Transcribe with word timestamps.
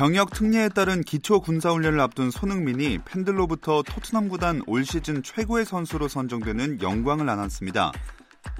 병역 0.00 0.30
특례에 0.30 0.70
따른 0.70 1.02
기초 1.02 1.40
군사훈련을 1.42 2.00
앞둔 2.00 2.30
손흥민이 2.30 3.00
팬들로부터 3.04 3.82
토트넘 3.82 4.30
구단 4.30 4.62
올 4.66 4.82
시즌 4.82 5.22
최고의 5.22 5.66
선수로 5.66 6.08
선정되는 6.08 6.80
영광을 6.80 7.28
안았습니다. 7.28 7.92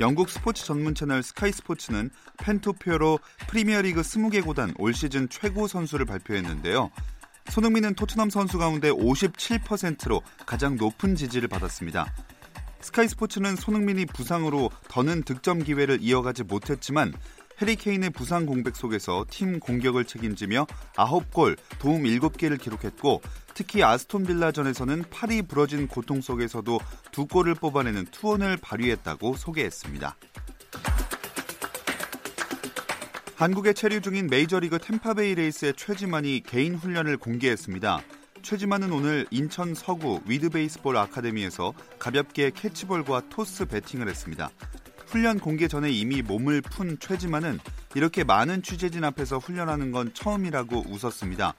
영국 0.01 0.29
스포츠 0.29 0.67
전문 0.67 0.95
채널 0.95 1.23
스카이 1.23 1.51
스포츠는 1.51 2.11
팬 2.37 2.61
투표로 2.61 3.21
프리미어리그 3.49 4.03
20개 4.03 4.45
구단 4.45 4.75
올 4.77 4.93
시즌 4.93 5.31
최고 5.31 5.67
선수를 5.67 6.05
발표했는데요. 6.05 6.91
손흥민은 7.49 7.95
토트넘 7.95 8.29
선수 8.29 8.59
가운데 8.59 8.91
57%로 8.91 10.21
가장 10.45 10.77
높은 10.77 11.17
지지를 11.17 11.49
받았습니다. 11.49 12.13
스카이 12.83 13.09
스포츠는 13.09 13.57
손흥민이 13.57 14.05
부상으로 14.05 14.71
더는 14.89 15.23
득점 15.23 15.65
기회를 15.65 16.01
이어가지 16.03 16.45
못했지만 16.45 17.15
해리 17.61 17.84
케인의 17.84 18.11
부상 18.11 18.47
공백 18.47 18.75
속에서 18.75 19.27
팀 19.29 19.61
공격을 19.61 20.05
책임지며 20.05 20.67
9골, 20.95 21.57
도움 21.79 22.05
7개를 22.05 22.59
기록했고 22.59 23.21
특히 23.55 23.83
아스톤 23.83 24.25
빌라전에서는 24.25 25.05
팔이 25.11 25.43
부러진 25.43 25.87
고통 25.87 26.21
속에서도 26.21 26.81
두 27.13 27.27
골을 27.27 27.55
뽑아내는 27.55 28.07
투혼을 28.07 28.57
발휘했다고 28.57 29.37
소개했습니다. 29.37 30.17
한국에 33.37 33.73
체류 33.73 34.01
중인 34.01 34.27
메이저리그 34.29 34.79
템파베이 34.79 35.35
레이스의 35.35 35.75
최지만이 35.75 36.43
개인 36.47 36.75
훈련을 36.75 37.17
공개했습니다. 37.17 38.03
최지만은 38.43 38.93
오늘 38.93 39.27
인천 39.31 39.75
서구 39.75 40.21
위드베이스볼 40.27 40.97
아카데미에서 40.97 41.75
가볍게 41.99 42.51
캐치볼과 42.55 43.29
토스 43.29 43.67
배팅을 43.67 44.09
했습니다. 44.09 44.51
훈련 45.11 45.41
공개 45.41 45.67
전에 45.67 45.91
이미 45.91 46.23
몸을 46.23 46.61
푼 46.61 46.97
최지만은 47.01 47.59
이렇게 47.97 48.23
많은 48.23 48.63
취재진 48.63 49.03
앞에서 49.03 49.39
훈련하는 49.39 49.91
건 49.91 50.15
처음이라고 50.15 50.85
웃었습니다. 50.89 51.55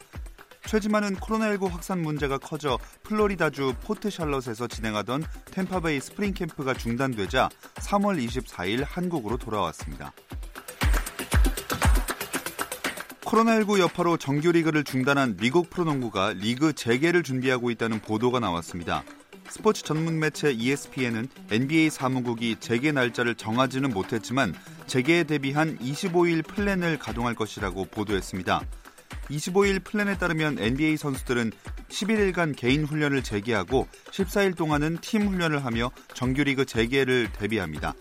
최지만은 0.66 1.18
코로나19 1.18 1.70
확산 1.70 2.02
문제가 2.02 2.38
커져 2.38 2.80
플로리다주 3.04 3.74
포트 3.84 4.10
샬럿에서 4.10 4.68
진행하던 4.68 5.26
템파베이 5.52 6.00
스프링 6.00 6.34
캠프가 6.34 6.74
중단되자 6.74 7.50
3월 7.76 8.26
24일 8.26 8.86
한국으로 8.88 9.38
돌아왔습니다. 9.38 10.14
코로나19 13.22 13.80
여파로 13.80 14.16
정규리그를 14.16 14.86
중단한 14.86 15.36
미국 15.36 15.70
프로농구가 15.70 16.34
리그 16.34 16.72
재개를 16.72 17.24
준비하고 17.24 17.70
있다는 17.72 18.00
보도가 18.00 18.40
나왔습니다. 18.40 19.04
스포츠 19.52 19.84
전문 19.84 20.18
매체 20.18 20.50
ESPN은 20.50 21.28
NBA 21.50 21.90
사무국이 21.90 22.56
재개 22.62 22.94
날짜를 22.94 23.36
정하지는 23.36 23.90
못했지만 23.90 24.56
재개에 24.88 25.26
대비한 25.26 25.78
25일 25.80 26.48
플랜을 26.48 26.98
가동할 26.98 27.36
것이라고 27.36 27.84
보도했습니다. 27.92 28.62
25일 29.30 29.84
플랜에 29.84 30.18
따르면 30.18 30.58
NBA 30.58 30.96
선수들은 30.96 31.52
11일간 31.90 32.56
개인 32.56 32.86
훈련을 32.86 33.24
재개하고 33.24 33.90
14일 34.12 34.56
동안은 34.56 35.00
팀 35.02 35.28
훈련을 35.28 35.66
하며 35.66 35.92
정규리그 36.14 36.66
재개를 36.66 37.34
대비합니다. 37.34 37.94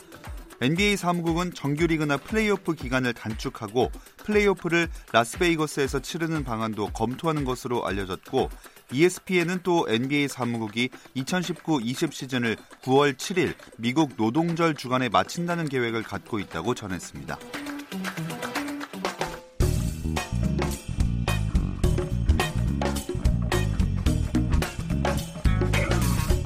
NBA 0.62 0.98
사무국은 0.98 1.54
정규리그나 1.54 2.18
플레이오프 2.18 2.74
기간을 2.74 3.14
단축하고 3.14 3.90
플레이오프를 4.18 4.88
라스베이거스에서 5.10 6.00
치르는 6.00 6.44
방안도 6.44 6.88
검토하는 6.88 7.44
것으로 7.44 7.86
알려졌고 7.86 8.50
ESPN은 8.92 9.60
또 9.62 9.86
NBA 9.88 10.28
사무국이 10.28 10.90
2019-20 11.16 12.12
시즌을 12.12 12.56
9월 12.82 13.14
7일 13.16 13.54
미국 13.78 14.12
노동절 14.16 14.74
주간에 14.74 15.08
마친다는 15.08 15.68
계획을 15.68 16.02
갖고 16.02 16.38
있다고 16.38 16.74
전했습니다. 16.74 17.38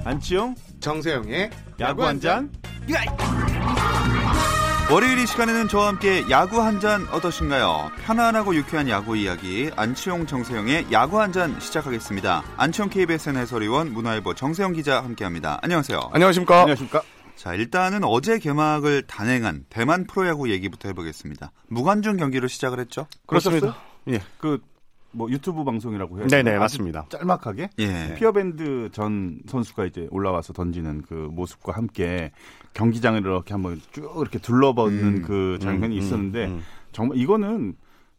안치용 0.05 0.55
정세영의 0.81 1.51
야구 1.81 2.05
한 2.05 2.21
잔. 2.21 2.53
월요일 4.93 5.19
이 5.19 5.27
시간에는 5.27 5.67
저와 5.69 5.89
함께 5.89 6.25
야구 6.31 6.61
한 6.61 6.79
잔 6.79 7.07
어떠신가요? 7.11 7.91
편안하고 8.05 8.55
유쾌한 8.55 8.89
야구 8.89 9.17
이야기 9.17 9.71
안치용 9.77 10.27
정세영의 10.27 10.89
야구 10.93 11.21
한 11.21 11.33
잔 11.33 11.59
시작하겠습니다. 11.59 12.45
안치용 12.59 12.91
KBSN 12.91 13.37
해설위원 13.37 13.93
문화일보 13.93 14.35
정세영 14.35 14.75
기자 14.75 15.03
함께합니다. 15.03 15.59
안녕하세요. 15.63 16.11
안녕하십니까? 16.13 16.61
안녕하십니까? 16.61 17.03
자 17.37 17.55
일단은 17.55 18.05
어제 18.05 18.39
개막을 18.39 19.03
단행한 19.07 19.65
대만 19.71 20.07
프로야구 20.07 20.51
얘기부터 20.51 20.89
해보겠습니다. 20.91 21.51
무관중 21.69 22.19
경기로 22.19 22.47
시작을 22.49 22.79
했죠? 22.81 23.07
그렇습니다. 23.27 23.77
예, 24.11 24.21
그 24.39 24.59
뭐 25.15 25.31
유튜브 25.31 25.65
방송이라고 25.65 26.19
해요. 26.19 26.27
네네, 26.29 26.59
맞습니다. 26.59 27.07
짤막하게 27.09 27.71
예. 27.79 28.15
피어밴드 28.19 28.91
전 28.93 29.39
선수가 29.47 29.87
이제 29.87 30.09
올라와서 30.11 30.53
던지는 30.53 31.03
그 31.09 31.15
모습과 31.15 31.73
함께 31.73 32.33
경기장을 32.75 33.21
이렇게 33.21 33.55
한번 33.55 33.81
쭉 33.93 34.13
이렇게 34.21 34.39
둘러보는 34.39 34.99
음, 35.03 35.23
그 35.23 35.59
장면이 35.61 35.97
음, 35.97 35.99
음, 35.99 36.05
있었는데 36.05 36.47
음. 36.47 36.63
정말 36.93 37.19
이거는 37.19 37.75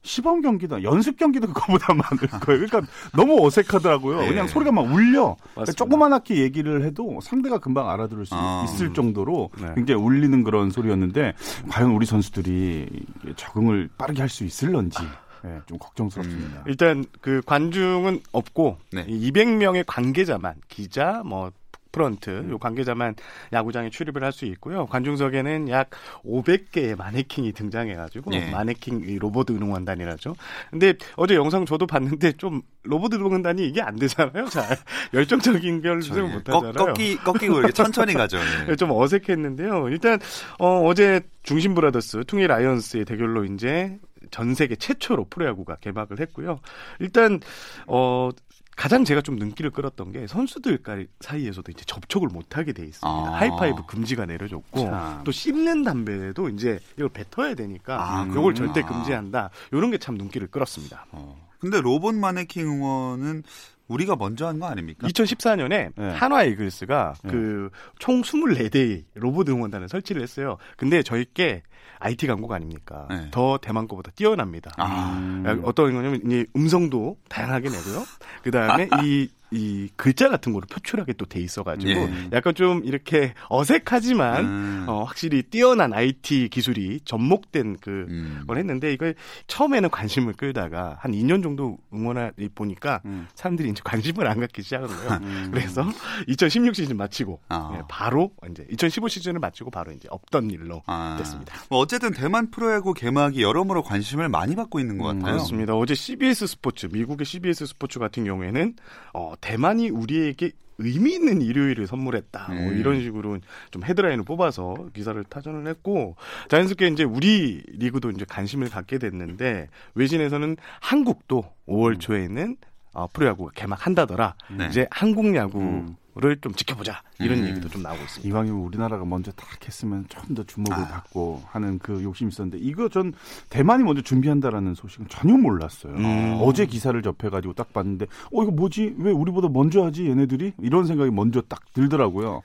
시범 0.06 0.42
경기다 0.42 0.84
연습 0.84 1.18
경기도 1.18 1.48
그거보다 1.48 1.94
많을 1.96 2.28
거예요. 2.40 2.66
그러니까 2.68 2.82
너무 3.16 3.44
어색하더라고요. 3.44 4.24
예. 4.24 4.28
그냥 4.28 4.48
소리가 4.48 4.72
막 4.72 4.82
울려. 4.82 5.36
그러니까. 5.56 5.72
조그만하게 5.74 6.38
얘기를 6.38 6.84
해도 6.86 7.20
상대가 7.24 7.58
금방 7.58 7.90
알아들을 7.90 8.26
수 8.28 8.36
아. 8.36 8.64
있을 8.66 8.94
정도로 8.94 9.50
네. 9.60 9.72
굉장히 9.74 10.02
울리는 10.04 10.44
그런 10.44 10.70
소리였는데 10.70 11.34
과연 11.70 11.90
우리 11.92 12.06
선수들이 12.06 12.88
적응을 13.36 13.90
빠르게 13.98 14.22
할 14.22 14.30
수 14.30 14.44
있을런지 14.46 15.00
예, 15.46 15.62
좀 15.68 15.78
걱정스럽습니다. 15.78 16.64
일단 16.68 17.06
그 17.22 17.42
관중은 17.46 18.22
없고 18.32 18.78
네. 18.92 19.06
이 19.08 19.32
200명의 19.32 19.84
관계자만 19.86 20.56
기자 20.68 21.22
뭐 21.26 21.52
프런트 21.96 22.50
요 22.50 22.58
관계자만 22.58 23.16
야구장에 23.54 23.90
출입을 23.90 24.22
할 24.22 24.34
수 24.34 24.44
있고요. 24.44 24.86
관중석에는 24.88 25.70
약 25.70 25.92
500개의 26.26 26.98
마네킹이 26.98 27.54
등장해가지고 27.54 28.34
예. 28.34 28.50
마네킹 28.52 29.04
이 29.08 29.18
로봇 29.18 29.50
응원단이라죠. 29.50 30.36
근데 30.72 30.94
어제 31.16 31.36
영상 31.36 31.66
저도 31.66 31.88
봤는데 31.88 32.34
좀 32.34 32.62
로봇 32.84 33.14
응원단이 33.14 33.66
이게 33.66 33.82
안 33.82 33.96
되잖아요. 33.96 34.50
잘 34.50 34.66
열정적인 35.14 35.82
걸 35.82 36.02
저, 36.02 36.14
수행 36.16 36.30
예. 36.30 36.34
못 36.34 36.44
꺾, 36.44 36.56
하잖아요. 36.66 36.74
꺾기, 36.74 37.18
꺾이고 37.20 37.60
이렇게 37.60 37.72
천천히 37.72 38.12
가죠. 38.14 38.40
예. 38.68 38.76
좀 38.76 38.92
어색했는데요. 38.92 39.88
일단 39.88 40.20
어, 40.60 40.82
어제 40.86 41.22
중신 41.44 41.76
브라더스 41.76 42.26
퉁이 42.28 42.48
라이온스의 42.48 43.06
대결로 43.06 43.46
이제 43.46 43.98
전 44.36 44.54
세계 44.54 44.76
최초로 44.76 45.28
프로야구가 45.30 45.78
개막을 45.78 46.20
했고요. 46.20 46.60
일단 47.00 47.40
어 47.88 48.30
가장 48.76 49.06
제가 49.06 49.22
좀 49.22 49.38
눈길을 49.38 49.72
끌었던 49.72 50.12
게 50.12 50.28
선수들 50.28 50.80
사이에서도 51.22 51.72
이제 51.72 51.86
접촉을 51.86 52.28
못 52.28 52.58
하게 52.58 52.74
돼 52.74 52.84
있습니다. 52.84 53.08
아. 53.08 53.32
하이파이브 53.40 53.86
금지가 53.86 54.26
내려졌고 54.26 54.82
참. 54.82 55.24
또 55.24 55.32
씹는 55.32 55.84
담배도 55.84 56.50
이제 56.50 56.80
이걸 56.98 57.08
뱉어야 57.08 57.56
되니까 57.56 57.96
아, 57.98 58.26
그렇구나. 58.28 58.54
절대 58.56 58.82
금지한다. 58.82 59.52
이런 59.72 59.90
게 59.92 59.98
참 60.00 60.16
눈길을 60.16 60.48
끌었습니다. 60.48 61.06
어. 61.12 61.48
근데 61.60 61.80
로봇 61.80 62.14
마네킹 62.14 62.68
응원은 62.68 63.44
우리가 63.88 64.16
먼저 64.16 64.48
한 64.48 64.60
거 64.60 64.68
아닙니까? 64.68 65.08
2014년에 65.08 65.92
네. 65.96 66.10
한화 66.12 66.44
이글스가 66.44 67.14
네. 67.24 67.32
그총 67.32 68.22
24대의 68.22 69.04
로봇 69.16 69.48
응원단을 69.50 69.90
설치를 69.90 70.22
했어요. 70.22 70.58
근데 70.78 71.04
저희께 71.04 71.62
IT 72.00 72.28
강국 72.28 72.52
아닙니까? 72.52 73.08
네. 73.10 73.28
더 73.32 73.58
대만 73.62 73.88
거보다 73.88 74.12
뛰어납니다. 74.12 74.72
아, 74.78 75.18
음. 75.20 75.62
어떤 75.64 75.94
거냐면 75.94 76.22
이제 76.26 76.46
음성도 76.56 77.18
다양하게 77.30 77.70
내고요. 77.70 78.04
그 78.44 78.52
다음에 78.52 78.90
이, 79.04 79.30
이 79.56 79.90
글자 79.96 80.30
같은 80.30 80.54
거로 80.54 80.66
표출하게 80.68 81.14
또 81.14 81.26
돼 81.26 81.40
있어가지고 81.40 81.92
예. 81.92 82.30
약간 82.34 82.54
좀 82.56 82.82
이렇게 82.86 83.34
어색하지만 83.50 84.46
음. 84.46 84.86
어, 84.88 85.04
확실히 85.04 85.44
뛰어난 85.44 85.94
IT 85.94 86.50
기술이 86.50 87.02
접목된 87.04 87.78
그 87.82 88.06
음. 88.10 88.44
걸 88.48 88.58
했는데 88.58 88.94
이걸 88.94 89.16
처음에는 89.48 89.90
관심을 89.90 90.34
끌다가 90.34 90.98
한 91.00 91.12
2년 91.12 91.42
정도 91.42 91.78
응원해 91.94 92.32
보니까 92.54 93.02
음. 93.06 93.28
사람들이 93.36 93.70
이제 93.70 93.82
관심을 93.84 94.28
안 94.28 94.40
갖기 94.40 94.62
시작한 94.62 94.88
거예요. 94.88 95.10
음. 95.24 95.50
그래서 95.52 95.84
2016 96.28 96.76
시즌 96.76 96.98
마치고 96.98 97.40
아. 97.50 97.76
예, 97.76 97.82
바로 97.90 98.32
이제 98.52 98.66
2015 98.72 99.08
시즌을 99.08 99.40
마치고 99.40 99.72
바로 99.72 99.92
이제 99.92 100.08
없던 100.12 100.52
일로 100.52 100.84
아. 100.86 101.16
됐습니다. 101.18 101.56
뭐 101.70 101.80
어쨌든 101.80 102.12
대만 102.12 102.52
프로야구 102.52 102.94
개막이 102.94 103.42
여러모로 103.42 103.84
관심을 103.84 104.30
많이 104.30 104.56
받고 104.56 104.80
있는 104.80 104.98
것 104.98 105.10
음, 105.12 105.20
같아요. 105.20 105.38
그렇습니다. 105.38 105.74
어제 105.76 105.96
CBS 105.96 106.48
스포츠, 106.48 106.88
미국의 106.92 107.26
CBS 107.26 107.66
스포츠 107.66 108.00
같은 108.00 108.26
경우에는 108.26 108.76
어, 109.14 109.34
대만이 109.46 109.92
우리에게 109.92 110.54
의미 110.80 111.14
있는 111.14 111.42
일요일을 111.42 111.86
선물했다. 111.86 112.48
뭐 112.50 112.58
음. 112.58 112.78
이런 112.78 113.02
식으로 113.02 113.38
좀 113.70 113.84
헤드라인을 113.84 114.26
뽑아서 114.26 114.90
기사를 114.94 115.24
타전을 115.24 115.68
했고 115.68 116.16
자연스럽게 116.50 116.88
이제 116.88 117.04
우리 117.04 117.62
리그도 117.68 118.10
이제 118.10 118.26
관심을 118.28 118.70
갖게 118.70 118.98
됐는데 118.98 119.70
외신에서는 119.94 120.58
한국도 120.82 121.46
5월 121.68 122.00
초에는 122.00 122.58
어, 122.94 123.08
프로야구가 123.08 123.52
개막한다더라. 123.54 124.36
네. 124.58 124.68
이제 124.68 124.88
한국 124.90 125.36
야구 125.36 125.86
를좀 126.18 126.54
지켜보자 126.54 127.02
이런 127.20 127.40
음. 127.40 127.48
얘기도 127.50 127.68
좀 127.68 127.82
나오고 127.82 128.02
있습니다. 128.02 128.28
이왕이면 128.30 128.62
우리나라가 128.62 129.04
먼저 129.04 129.32
딱 129.34 129.48
했으면 129.66 130.06
좀더 130.08 130.44
주목을 130.44 130.74
아. 130.74 130.88
받고 130.88 131.44
하는 131.46 131.78
그 131.78 132.02
욕심이 132.04 132.30
있었는데 132.30 132.58
이거 132.62 132.88
전 132.88 133.14
대만이 133.50 133.84
먼저 133.84 134.02
준비한다라는 134.02 134.76
소식은 134.76 135.08
전혀 135.10 135.36
몰랐어요. 135.36 135.94
음. 135.94 136.38
어제 136.40 136.66
기사를 136.66 137.00
접해가지고 137.02 137.54
딱 137.54 137.74
봤는데 137.74 138.06
어 138.32 138.44
이거 138.44 138.52
뭐지 138.52 138.96
왜 138.98 139.12
우리보다 139.12 139.50
먼저 139.50 139.84
하지 139.84 140.08
얘네들이 140.08 140.54
이런 140.60 140.88
생각이 140.88 141.12
먼저 141.12 141.42
딱 141.42 141.62
들더라고요. 141.74 142.42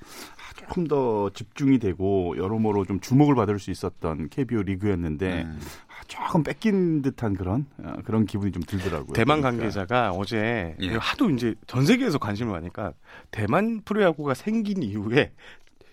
아, 0.62 0.66
조금 0.66 0.86
더 0.86 1.30
집중이 1.30 1.78
되고 1.78 2.36
여러모로 2.36 2.84
좀 2.84 3.00
주목을 3.00 3.34
받을 3.34 3.58
수 3.58 3.70
있었던 3.70 4.28
KBO 4.28 4.62
리그였는데 4.62 5.42
음. 5.42 5.60
아, 5.88 6.02
조금 6.06 6.42
뺏긴 6.42 7.02
듯한 7.02 7.34
그런 7.34 7.66
아, 7.82 7.96
그런 8.04 8.26
기분이 8.26 8.52
좀 8.52 8.62
들더라고요. 8.62 9.12
대만 9.12 9.40
그러니까. 9.40 9.62
관계자가 9.62 10.10
어제 10.12 10.76
예. 10.80 10.94
하도 10.96 11.30
이제 11.30 11.54
전 11.66 11.84
세계에서 11.86 12.18
관심을 12.18 12.52
받으니까 12.52 12.92
대만 13.30 13.80
프로야구가 13.84 14.34
생긴 14.34 14.82
이후에 14.82 15.32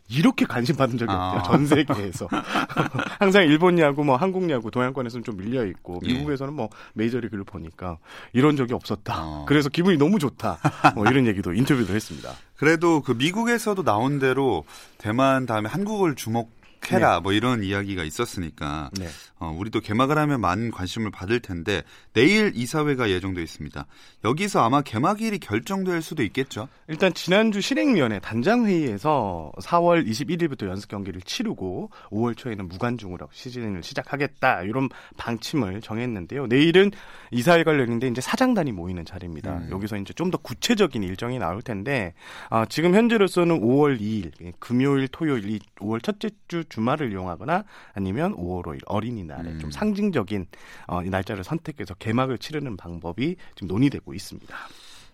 이렇게 0.09 0.45
관심 0.45 0.75
받은 0.75 0.97
적이 0.97 1.11
아. 1.11 1.33
없대요. 1.35 1.43
전 1.43 1.67
세계에서. 1.67 2.27
항상 3.19 3.43
일본 3.43 3.77
야구, 3.79 4.03
뭐 4.03 4.15
한국 4.15 4.49
야구, 4.49 4.71
동양권에서는 4.71 5.23
좀 5.23 5.37
밀려 5.37 5.65
있고 5.65 5.99
예. 6.05 6.13
미국에서는 6.13 6.53
뭐 6.53 6.69
메이저리그를 6.93 7.43
보니까 7.43 7.97
이런 8.33 8.55
적이 8.55 8.73
없었다. 8.73 9.13
어. 9.17 9.45
그래서 9.47 9.69
기분이 9.69 9.97
너무 9.97 10.19
좋다. 10.19 10.59
뭐 10.95 11.05
이런 11.07 11.27
얘기도 11.27 11.53
인터뷰도 11.53 11.93
했습니다. 11.93 12.31
그래도 12.55 13.01
그 13.01 13.11
미국에서도 13.11 13.83
나온 13.83 14.19
대로 14.19 14.63
대만 14.97 15.45
다음에 15.45 15.69
한국을 15.69 16.15
주목 16.15 16.56
해라 16.91 17.19
뭐 17.19 17.33
이런 17.33 17.63
이야기가 17.63 18.03
있었으니까 18.03 18.91
네. 18.93 19.07
어, 19.39 19.53
우리도 19.57 19.81
개막을 19.81 20.17
하면 20.17 20.39
많은 20.41 20.71
관심을 20.71 21.11
받을 21.11 21.39
텐데 21.39 21.81
내일 22.13 22.51
이사회가 22.55 23.09
예정돼 23.09 23.41
있습니다. 23.41 23.85
여기서 24.23 24.63
아마 24.63 24.81
개막일이 24.81 25.39
결정될 25.39 26.01
수도 26.01 26.23
있겠죠. 26.23 26.67
일단 26.87 27.13
지난주 27.13 27.61
실행위원회 27.61 28.19
단장 28.19 28.65
회의에서 28.65 29.51
4월 29.59 30.07
21일부터 30.07 30.67
연습 30.67 30.89
경기를 30.89 31.21
치르고 31.21 31.89
5월 32.11 32.37
초에는 32.37 32.67
무관중으로 32.67 33.27
시즌을 33.31 33.83
시작하겠다 33.83 34.63
이런 34.63 34.89
방침을 35.17 35.81
정했는데요. 35.81 36.47
내일은 36.47 36.91
이사회가 37.31 37.71
열리는데 37.73 38.07
이제 38.07 38.21
사장단이 38.21 38.71
모이는 38.71 39.03
자리입니다. 39.05 39.57
음. 39.57 39.69
여기서 39.71 39.97
이제 39.97 40.13
좀 40.13 40.27
더 40.27 40.37
구체적인 40.37 41.03
일정이 41.03 41.39
나올 41.39 41.61
텐데 41.61 42.13
아, 42.49 42.65
지금 42.65 42.93
현재로서는 42.95 43.61
5월 43.61 43.99
2일 44.01 44.53
금요일, 44.59 45.07
토요일 45.07 45.49
이 45.49 45.59
5월 45.77 46.03
첫째 46.03 46.29
주 46.49 46.65
주말을 46.69 47.11
이용하거나 47.11 47.63
아니면 47.93 48.35
5월 48.35 48.63
5일 48.63 48.81
어린이날에 48.85 49.51
음. 49.51 49.59
좀 49.59 49.71
상징적인 49.71 50.45
어, 50.87 51.03
이 51.03 51.09
날짜를 51.09 51.43
선택해서 51.43 51.93
개막을 51.95 52.37
치르는 52.37 52.77
방법이 52.77 53.35
지금 53.55 53.67
논의되고 53.67 54.13
있습니다. 54.13 54.55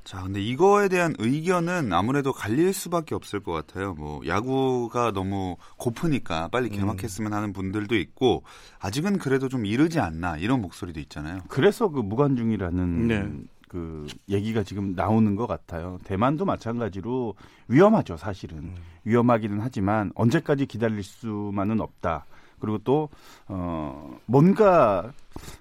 자, 0.04 0.22
근데 0.22 0.42
이거에 0.42 0.90
대한 0.90 1.16
의견은 1.18 1.94
아무래도 1.94 2.34
갈릴 2.34 2.74
수밖에 2.74 3.16
없을 3.16 3.40
것 3.40 3.54
같아요. 3.54 3.94
뭐 3.94 4.22
야구가 4.28 5.12
너무 5.12 5.56
고프니까 5.78 6.50
빨리 6.50 6.70
개막했으면 6.70 7.34
하는 7.34 7.54
분들도 7.54 7.96
있고 7.96 8.44
아직은 8.80 9.18
그래도 9.18 9.48
좀 9.48 9.66
이르지 9.66 10.00
않나 10.00 10.38
이런 10.38 10.62
목소리도 10.62 11.00
있잖아요. 11.00 11.40
그래서 11.48 11.88
그 11.88 12.02
무관중이라는 12.02 13.08
네. 13.08 13.30
그 13.74 14.06
얘기가 14.30 14.62
지금 14.62 14.94
나오는 14.94 15.36
것 15.36 15.48
같아요. 15.48 15.98
대만도 16.04 16.46
마찬가지로 16.46 17.34
위험하죠, 17.68 18.18
사실은. 18.18 18.60
음. 18.60 18.76
위험하기는 19.04 19.60
하지만 19.62 20.12
언제까지 20.14 20.68
기다릴 20.68 21.02
수만은 21.02 21.82
없다. 21.82 22.26
그리고 22.60 22.78
또, 22.84 23.10
어, 23.48 24.16
뭔가 24.28 25.12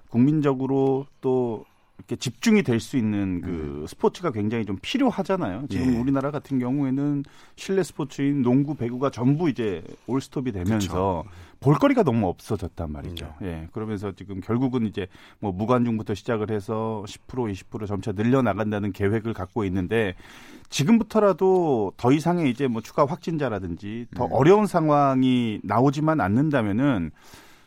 국민적으로 0.09 1.07
또 1.21 1.65
이렇게 1.99 2.15
집중이 2.15 2.63
될 2.63 2.79
수 2.79 2.97
있는 2.97 3.39
그 3.41 3.85
스포츠가 3.87 4.31
굉장히 4.31 4.65
좀 4.65 4.77
필요하잖아요. 4.81 5.67
지금 5.69 5.93
예. 5.93 5.97
우리나라 5.97 6.31
같은 6.31 6.59
경우에는 6.59 7.23
실내 7.55 7.83
스포츠인 7.83 8.41
농구, 8.41 8.75
배구가 8.75 9.09
전부 9.09 9.49
이제 9.49 9.83
올스톱이 10.07 10.51
되면서 10.51 11.23
볼거리가 11.59 12.03
너무 12.03 12.27
없어졌단 12.27 12.91
말이죠. 12.91 13.33
예. 13.43 13.69
그러면서 13.71 14.11
지금 14.11 14.41
결국은 14.41 14.85
이제 14.85 15.07
뭐 15.39 15.53
무관중부터 15.53 16.13
시작을 16.13 16.51
해서 16.51 17.05
10% 17.07 17.53
20% 17.53 17.87
점차 17.87 18.11
늘려 18.11 18.41
나간다는 18.41 18.91
계획을 18.91 19.33
갖고 19.33 19.63
있는데 19.63 20.15
지금부터라도 20.69 21.93
더 21.95 22.11
이상의 22.11 22.49
이제 22.49 22.67
뭐 22.67 22.81
추가 22.81 23.05
확진자라든지 23.05 24.07
더 24.15 24.25
어려운 24.25 24.65
상황이 24.65 25.61
나오지만 25.63 26.19
않는다면은 26.19 27.11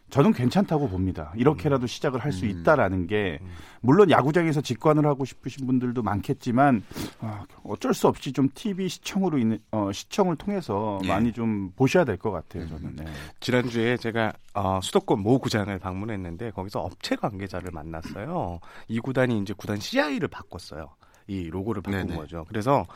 저는 0.08 0.32
괜찮다고 0.32 0.88
봅니다. 0.88 1.32
이렇게라도 1.36 1.86
시작을 1.86 2.20
할수 2.20 2.44
음. 2.44 2.50
있다라는 2.50 3.06
게 3.08 3.40
물론 3.80 4.08
야구장에서 4.10 4.60
직관을 4.60 5.04
하고 5.04 5.24
싶으신 5.24 5.66
분들도 5.66 6.02
많겠지만 6.02 6.84
아, 7.20 7.44
어쩔 7.64 7.92
수 7.92 8.06
없이 8.06 8.32
좀 8.32 8.48
TV 8.54 8.88
시청으로 8.88 9.38
인해 9.38 9.58
어, 9.72 9.90
시청을 9.92 10.36
통해서 10.36 11.00
예. 11.04 11.08
많이 11.08 11.32
좀 11.32 11.70
보셔야 11.76 12.04
될 12.04 12.16
것 12.16 12.30
같아요. 12.30 12.66
저는. 12.68 12.96
네. 12.96 13.04
지난주에 13.40 13.96
제가 13.96 14.32
어, 14.54 14.80
수도권 14.82 15.20
모 15.20 15.38
구장을 15.38 15.76
방문했는데 15.78 16.52
거기서 16.52 16.80
업체 16.80 17.16
관계자를 17.16 17.70
만났어요. 17.72 18.60
이 18.88 19.00
구단이 19.00 19.38
이제 19.40 19.54
구단 19.56 19.78
CI를 19.78 20.28
바꿨어요. 20.28 20.88
이 21.28 21.48
로고를 21.50 21.82
바꾼 21.82 22.06
네네. 22.06 22.16
거죠. 22.16 22.44
그래서 22.48 22.86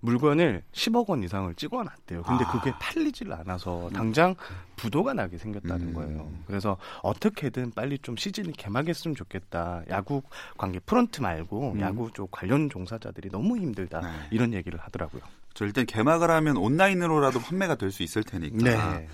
물건을 0.00 0.62
10억 0.72 1.08
원 1.08 1.22
이상을 1.22 1.52
찍어놨대요. 1.54 2.22
근데 2.22 2.44
아. 2.44 2.52
그게 2.52 2.72
팔리질 2.78 3.32
않아서 3.32 3.90
당장 3.92 4.34
부도가 4.76 5.12
나게 5.12 5.38
생겼다는 5.38 5.88
음. 5.88 5.94
거예요. 5.94 6.32
그래서 6.46 6.76
어떻게든 7.02 7.72
빨리 7.72 7.98
좀 7.98 8.16
시즌이 8.16 8.52
개막했으면 8.52 9.14
좋겠다. 9.16 9.82
야구 9.90 10.22
관계 10.56 10.78
프런트 10.78 11.20
말고 11.20 11.72
음. 11.72 11.80
야구 11.80 12.10
쪽 12.12 12.30
관련 12.30 12.70
종사자들이 12.70 13.28
너무 13.30 13.56
힘들다. 13.56 14.00
네. 14.00 14.08
이런 14.30 14.54
얘기를 14.54 14.78
하더라고요. 14.78 15.22
저 15.54 15.64
일단 15.64 15.84
개막을 15.84 16.30
하면 16.30 16.56
온라인으로라도 16.56 17.40
판매가 17.40 17.74
될 17.74 17.90
수 17.90 18.04
있을 18.04 18.22
테니까 18.22 18.56
네. 18.98 19.08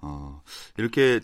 어, 0.00 0.40
이렇게 0.78 1.20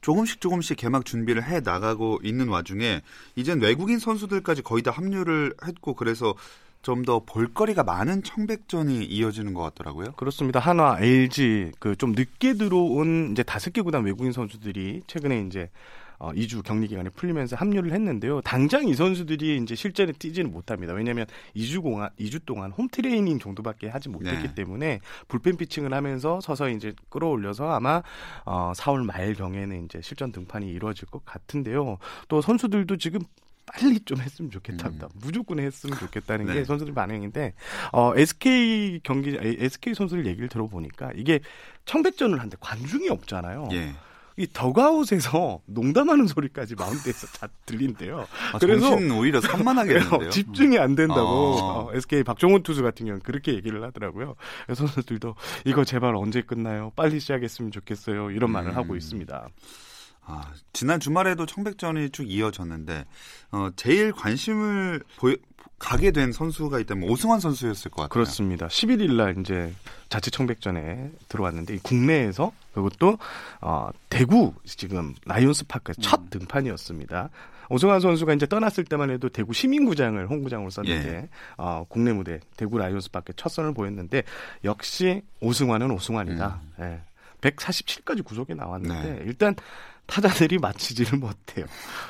조금씩 0.00 0.40
조금씩 0.40 0.76
개막 0.76 1.04
준비를 1.04 1.44
해 1.44 1.60
나가고 1.60 2.20
있는 2.22 2.48
와중에 2.48 3.02
이젠 3.36 3.60
외국인 3.60 3.98
선수들까지 3.98 4.62
거의 4.62 4.82
다 4.82 4.90
합류를 4.90 5.54
했고 5.66 5.94
그래서 5.94 6.34
좀더 6.82 7.22
볼거리가 7.26 7.82
많은 7.82 8.22
청백전이 8.22 9.04
이어지는 9.04 9.52
것 9.52 9.62
같더라고요. 9.62 10.12
그렇습니다. 10.12 10.60
한화, 10.60 10.98
LG 11.00 11.72
그 11.80 11.96
좀 11.96 12.12
늦게 12.12 12.54
들어온 12.54 13.32
이제 13.32 13.42
다섯 13.42 13.72
개 13.72 13.82
구단 13.82 14.04
외국인 14.04 14.30
선수들이 14.32 15.02
최근에 15.08 15.40
이제 15.48 15.70
어, 16.18 16.32
2주 16.32 16.64
격리 16.64 16.88
기간이 16.88 17.10
풀리면서 17.10 17.56
합류를 17.56 17.92
했는데요. 17.92 18.40
당장 18.42 18.88
이 18.88 18.94
선수들이 18.94 19.58
이제 19.58 19.74
실전에 19.74 20.12
뛰지는 20.12 20.50
못합니다. 20.50 20.92
왜냐하면 20.92 21.26
2주 21.56 21.82
공안 21.82 22.10
2주 22.18 22.44
동안 22.44 22.72
홈 22.72 22.88
트레이닝 22.88 23.38
정도밖에 23.38 23.88
하지 23.88 24.08
못했기 24.08 24.48
네. 24.48 24.54
때문에 24.54 25.00
불펜 25.28 25.56
피칭을 25.56 25.94
하면서 25.94 26.40
서서히 26.40 26.74
이제 26.74 26.92
끌어올려서 27.08 27.70
아마 27.70 28.02
어, 28.44 28.72
4월 28.74 29.04
말 29.04 29.34
경에는 29.34 29.84
이제 29.84 30.00
실전 30.02 30.32
등판이 30.32 30.70
이루어질 30.70 31.08
것 31.08 31.24
같은데요. 31.24 31.98
또 32.28 32.40
선수들도 32.40 32.96
지금 32.96 33.20
빨리 33.66 34.00
좀 34.00 34.18
했으면 34.20 34.50
좋겠답니다. 34.50 35.08
무조건 35.14 35.58
했으면 35.60 35.98
좋겠다는 35.98 36.46
네. 36.46 36.54
게 36.54 36.64
선수들 36.64 36.94
반응인데 36.94 37.52
어, 37.92 38.12
SK 38.16 39.00
경기 39.02 39.36
SK 39.40 39.94
선수들 39.94 40.26
얘기를 40.26 40.48
들어보니까 40.48 41.12
이게 41.14 41.40
청백전을 41.84 42.38
하는데 42.38 42.56
관중이 42.60 43.08
없잖아요. 43.10 43.68
예. 43.72 43.94
이 44.38 44.46
덕아웃에서 44.52 45.62
농담하는 45.66 46.28
소리까지 46.28 46.76
마운드에서 46.76 47.26
다 47.38 47.48
들린대요. 47.66 48.26
아, 48.52 48.58
그래서 48.58 48.96
오히려 49.18 49.40
산만하겠는데요. 49.40 50.30
집중이 50.30 50.78
안 50.78 50.94
된다고 50.94 51.20
어. 51.20 51.88
어, 51.88 51.90
SK 51.92 52.22
박종훈 52.22 52.62
투수 52.62 52.82
같은 52.82 53.04
경우는 53.04 53.22
그렇게 53.22 53.52
얘기를 53.54 53.82
하더라고요. 53.82 54.36
선수들도 54.72 55.34
이거 55.64 55.84
제발 55.84 56.14
언제 56.14 56.40
끝나요? 56.42 56.92
빨리 56.94 57.18
시작했으면 57.18 57.72
좋겠어요. 57.72 58.30
이런 58.30 58.52
말을 58.52 58.70
음. 58.70 58.76
하고 58.76 58.94
있습니다. 58.94 59.48
아, 60.28 60.52
지난 60.72 61.00
주말에도 61.00 61.46
청백전이 61.46 62.10
쭉 62.10 62.30
이어졌는데 62.30 63.06
어, 63.52 63.70
제일 63.76 64.12
관심을 64.12 65.02
보여, 65.16 65.34
가게 65.78 66.10
된 66.10 66.32
선수가 66.32 66.78
있다면 66.80 67.08
오승환 67.08 67.40
선수였을 67.40 67.90
것 67.90 68.02
같아요. 68.02 68.08
그렇습니다. 68.08 68.66
11일 68.66 69.14
날 69.14 69.38
이제 69.38 69.72
자체 70.08 70.30
청백전에 70.30 71.10
들어왔는데 71.28 71.78
국내에서 71.82 72.52
그것도 72.74 73.18
어, 73.62 73.88
대구 74.10 74.52
지금 74.64 75.14
라이온스 75.24 75.66
파크 75.66 75.94
첫 76.00 76.20
음. 76.20 76.26
등판이었습니다. 76.30 77.30
오승환 77.70 78.00
선수가 78.00 78.34
이제 78.34 78.46
떠났을 78.46 78.84
때만 78.84 79.10
해도 79.10 79.28
대구 79.28 79.52
시민구장을 79.52 80.28
홈구장으로 80.28 80.70
썼는데 80.70 81.08
예. 81.08 81.28
어, 81.56 81.84
국내 81.88 82.12
무대 82.12 82.40
대구 82.56 82.78
라이온스 82.78 83.10
파크 83.10 83.32
첫 83.36 83.50
선을 83.50 83.74
보였는데 83.74 84.22
역시 84.64 85.22
오승환은 85.40 85.90
오승환이다. 85.90 86.60
음. 86.78 86.84
예. 86.84 87.00
147까지 87.40 88.24
구속에 88.24 88.54
나왔는데 88.54 89.10
네. 89.10 89.22
일단 89.24 89.54
타자들이 90.08 90.58
맞히지를 90.58 91.18
못해요. 91.18 91.66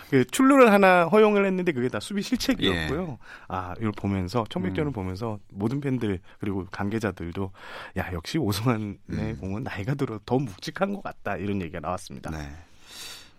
그 0.08 0.24
출루를 0.24 0.72
하나 0.72 1.04
허용을 1.04 1.44
했는데 1.44 1.72
그게 1.72 1.88
다 1.88 2.00
수비 2.00 2.22
실책이었고요. 2.22 3.08
예. 3.10 3.18
아, 3.48 3.74
이걸 3.78 3.92
보면서 3.92 4.46
청백전을 4.48 4.90
음. 4.90 4.92
보면서 4.92 5.38
모든 5.50 5.80
팬들 5.80 6.20
그리고 6.40 6.66
관계자들도 6.70 7.52
야 7.98 8.12
역시 8.12 8.38
오승환의 8.38 8.98
음. 9.10 9.36
공은 9.40 9.64
나이가 9.64 9.94
들어 9.94 10.18
더 10.24 10.38
묵직한 10.38 10.94
것 10.94 11.02
같다 11.02 11.36
이런 11.36 11.60
얘기가 11.60 11.80
나왔습니다. 11.80 12.30
네. 12.30 12.48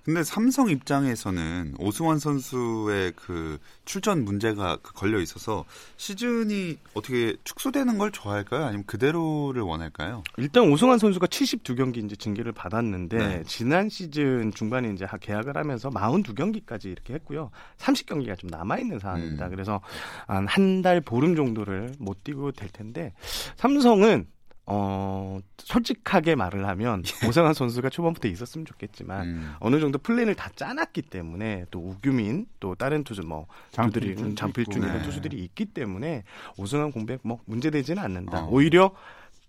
근데 0.10 0.24
삼성 0.24 0.72
입장에서는 0.72 1.76
오승환 1.78 2.18
선수의 2.18 3.14
그 3.16 3.60
출전 3.86 4.26
문제가 4.26 4.80
그 4.82 4.92
걸려 4.94 5.20
있어서 5.20 5.66
시즌이 5.98 6.80
어떻게 6.96 7.36
축소되는 7.44 8.00
걸 8.00 8.10
좋아할까요? 8.12 8.66
아니면 8.66 8.86
그대로를 8.88 9.62
원할까요? 9.62 10.24
일단 10.38 10.68
오승환 10.72 10.98
선수가 10.98 11.28
72경기 11.28 12.04
이제 12.04 12.16
징계를 12.16 12.54
받았는데 12.54 13.18
네. 13.20 13.44
지난 13.46 13.88
시즌 13.88 14.52
중반에 14.52 14.90
이제 14.94 15.06
계약을 15.22 15.56
하면서 15.56 15.92
42경기까지 15.92 16.86
이렇게 16.86 17.14
했고요. 17.14 17.52
30경기가 17.78 18.36
좀 18.40 18.50
남아 18.50 18.80
있는 18.80 18.98
상황입니다. 18.98 19.46
음. 19.46 19.52
그래서 19.52 19.80
한 20.26 20.48
한 20.48 20.82
달 20.82 21.02
보름 21.02 21.36
정도를 21.36 21.92
못 22.00 22.24
뛰고 22.24 22.54
될 22.54 22.70
텐데 22.70 23.14
삼성은 23.58 24.26
어, 24.70 25.40
솔직하게 25.58 26.36
말을 26.36 26.68
하면 26.68 27.04
예. 27.24 27.28
오상환 27.28 27.54
선수가 27.54 27.90
초반부터 27.90 28.28
있었으면 28.28 28.66
좋겠지만 28.66 29.28
음. 29.28 29.54
어느 29.60 29.80
정도 29.80 29.98
플랜을 29.98 30.36
다 30.36 30.50
짜놨기 30.56 31.04
때문에 31.04 31.66
또 31.72 31.80
우규민 31.80 32.46
또 32.60 32.76
다른 32.76 33.04
투수 33.04 33.22
뭐 33.24 33.48
장필중, 33.72 34.36
장필중 34.36 34.82
이런 34.84 34.98
네. 34.98 35.04
투수들이 35.04 35.38
있기 35.38 35.66
때문에 35.66 36.24
오승환 36.58 36.92
공백 36.92 37.20
뭐 37.24 37.40
문제되지는 37.46 38.02
않는다. 38.02 38.46
어. 38.46 38.50
오히려 38.50 38.92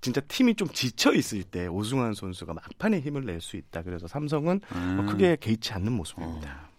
진짜 0.00 0.20
팀이 0.22 0.54
좀 0.54 0.68
지쳐 0.68 1.12
있을 1.12 1.42
때 1.42 1.66
오승환 1.66 2.14
선수가 2.14 2.54
막판에 2.54 3.00
힘을 3.00 3.26
낼 3.26 3.40
수 3.40 3.56
있다. 3.56 3.82
그래서 3.82 4.06
삼성은 4.06 4.60
뭐 4.70 4.80
음. 4.80 4.96
뭐 4.96 5.06
크게 5.06 5.36
개의치 5.40 5.72
않는 5.74 5.92
모습입니다. 5.92 6.70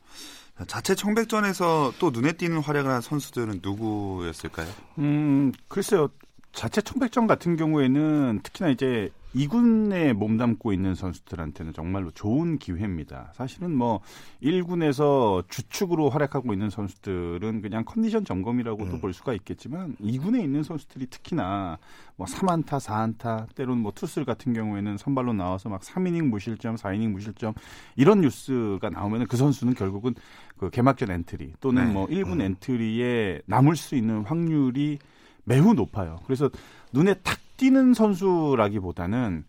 어. 0.57 0.65
자체 0.67 0.93
청백전에서 0.93 1.93
또 1.98 2.12
눈에 2.12 2.33
띄는 2.33 2.60
활약을 2.60 2.91
한 2.91 3.01
선수들은 3.01 3.62
누구였을까요? 3.63 4.67
음, 5.00 5.51
글쎄요. 5.67 6.10
자체 6.53 6.81
청백전 6.81 7.27
같은 7.27 7.55
경우에는 7.55 8.41
특히나 8.43 8.70
이제 8.70 9.10
2군에 9.36 10.13
몸담고 10.13 10.74
있는 10.74 10.93
선수들한테는 10.93 11.72
정말로 11.72 12.12
좋은 12.12 12.58
기회입니다. 12.58 13.31
사실은 13.34 13.74
뭐 13.74 14.01
1군에서 14.43 15.48
주축으로 15.48 16.10
활약하고 16.10 16.51
있는 16.51 16.70
선수들은 16.70 17.62
그냥 17.62 17.86
컨디션 17.86 18.25
점검이라고도 18.25 18.96
음. 18.96 19.01
볼 19.01 19.13
수가 19.13 19.34
있겠지만 19.34 19.96
2군에 20.01 20.43
있는 20.43 20.63
선수들이 20.63 21.08
특히나 21.08 21.77
뭐 22.17 22.27
3안타, 22.27 22.79
4안타, 22.79 23.55
때로는 23.55 23.81
뭐 23.81 23.93
투슬 23.96 24.25
같은 24.25 24.53
경우에는 24.53 24.98
선발로 24.98 25.34
나와서 25.34 25.70
막 25.70 25.81
3이닝 25.81 26.24
무실점, 26.24 26.75
4이닝 26.75 27.12
무실점 27.12 27.53
이런 27.96 28.20
뉴스가 28.20 28.89
나오면 28.89 29.27
그 29.27 29.38
선수는 29.38 29.75
결국은 29.75 30.13
그 30.58 30.70
개막전 30.70 31.10
엔트리 31.10 31.53
또는 31.62 31.88
네. 31.88 31.93
뭐 31.93 32.08
1군 32.08 32.34
음. 32.34 32.41
엔트리에 32.41 33.43
남을 33.46 33.77
수 33.77 33.96
있는 33.96 34.24
확률이 34.24 35.00
매우 35.43 35.74
높아요. 35.74 36.19
그래서 36.25 36.50
눈에 36.93 37.13
탁 37.15 37.38
띄는 37.57 37.93
선수라기보다는 37.93 39.43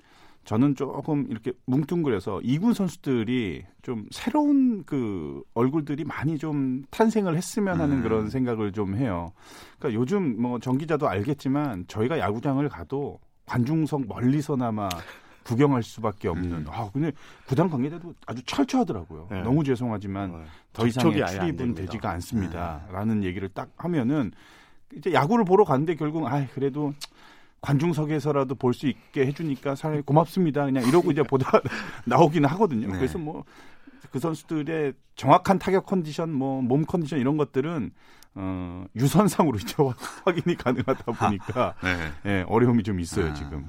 저는 0.44 0.74
조금 0.74 1.26
이렇게 1.30 1.52
뭉뚱그려서 1.66 2.40
이군 2.42 2.74
선수들이 2.74 3.64
좀 3.82 4.06
새로운 4.10 4.82
그 4.84 5.42
얼굴들이 5.54 6.04
많이 6.04 6.36
좀 6.36 6.82
탄생을 6.90 7.36
했으면 7.36 7.80
하는 7.80 7.98
음. 7.98 8.02
그런 8.02 8.28
생각을 8.28 8.72
좀 8.72 8.96
해요. 8.96 9.32
그러니까 9.78 10.00
요즘 10.00 10.40
뭐 10.40 10.58
정기자도 10.58 11.08
알겠지만 11.08 11.84
저희가 11.86 12.18
야구장을 12.18 12.68
가도 12.68 13.20
관중석 13.46 14.08
멀리서나마 14.08 14.88
구경할 15.44 15.82
수밖에 15.82 16.28
없는. 16.28 16.52
음. 16.52 16.66
아 16.68 16.90
근데 16.92 17.12
구단 17.46 17.70
관계자도 17.70 18.14
아주 18.26 18.42
철저하더라고요. 18.44 19.28
네. 19.30 19.42
너무 19.42 19.62
죄송하지만 19.62 20.32
네. 20.32 20.44
더 20.72 20.86
이상의 20.86 21.24
출입은 21.26 21.74
되지가 21.74 22.10
않습니다.라는 22.10 23.20
네. 23.20 23.28
얘기를 23.28 23.48
딱 23.48 23.70
하면은 23.76 24.32
이제 24.96 25.12
야구를 25.12 25.44
보러 25.44 25.64
갔는데 25.64 25.94
결국 25.96 26.26
아 26.26 26.46
그래도 26.54 26.92
관중석에서라도 27.60 28.54
볼 28.56 28.74
수 28.74 28.86
있게 28.88 29.26
해주니까 29.26 29.74
사람이 29.76 30.02
고맙습니다. 30.02 30.64
그냥 30.64 30.86
이러고 30.86 31.12
이제 31.12 31.22
보다 31.22 31.50
나오기는 32.04 32.48
하거든요. 32.50 32.88
네. 32.88 32.96
그래서 32.96 33.18
뭐 33.18 33.44
그 34.12 34.18
선수들의 34.18 34.92
정확한 35.16 35.58
타격 35.58 35.86
컨디션, 35.86 36.32
뭐 36.32 36.62
몸 36.62 36.84
컨디션 36.84 37.18
이런 37.18 37.36
것들은 37.36 37.90
어, 38.34 38.86
유선상으로 38.96 39.58
이제 39.58 39.74
확인이 40.24 40.56
가능하다 40.56 41.04
보니까 41.12 41.74
네. 41.82 42.12
네, 42.24 42.44
어려움이 42.48 42.82
좀 42.82 42.98
있어요 42.98 43.26
아. 43.26 43.34
지금. 43.34 43.66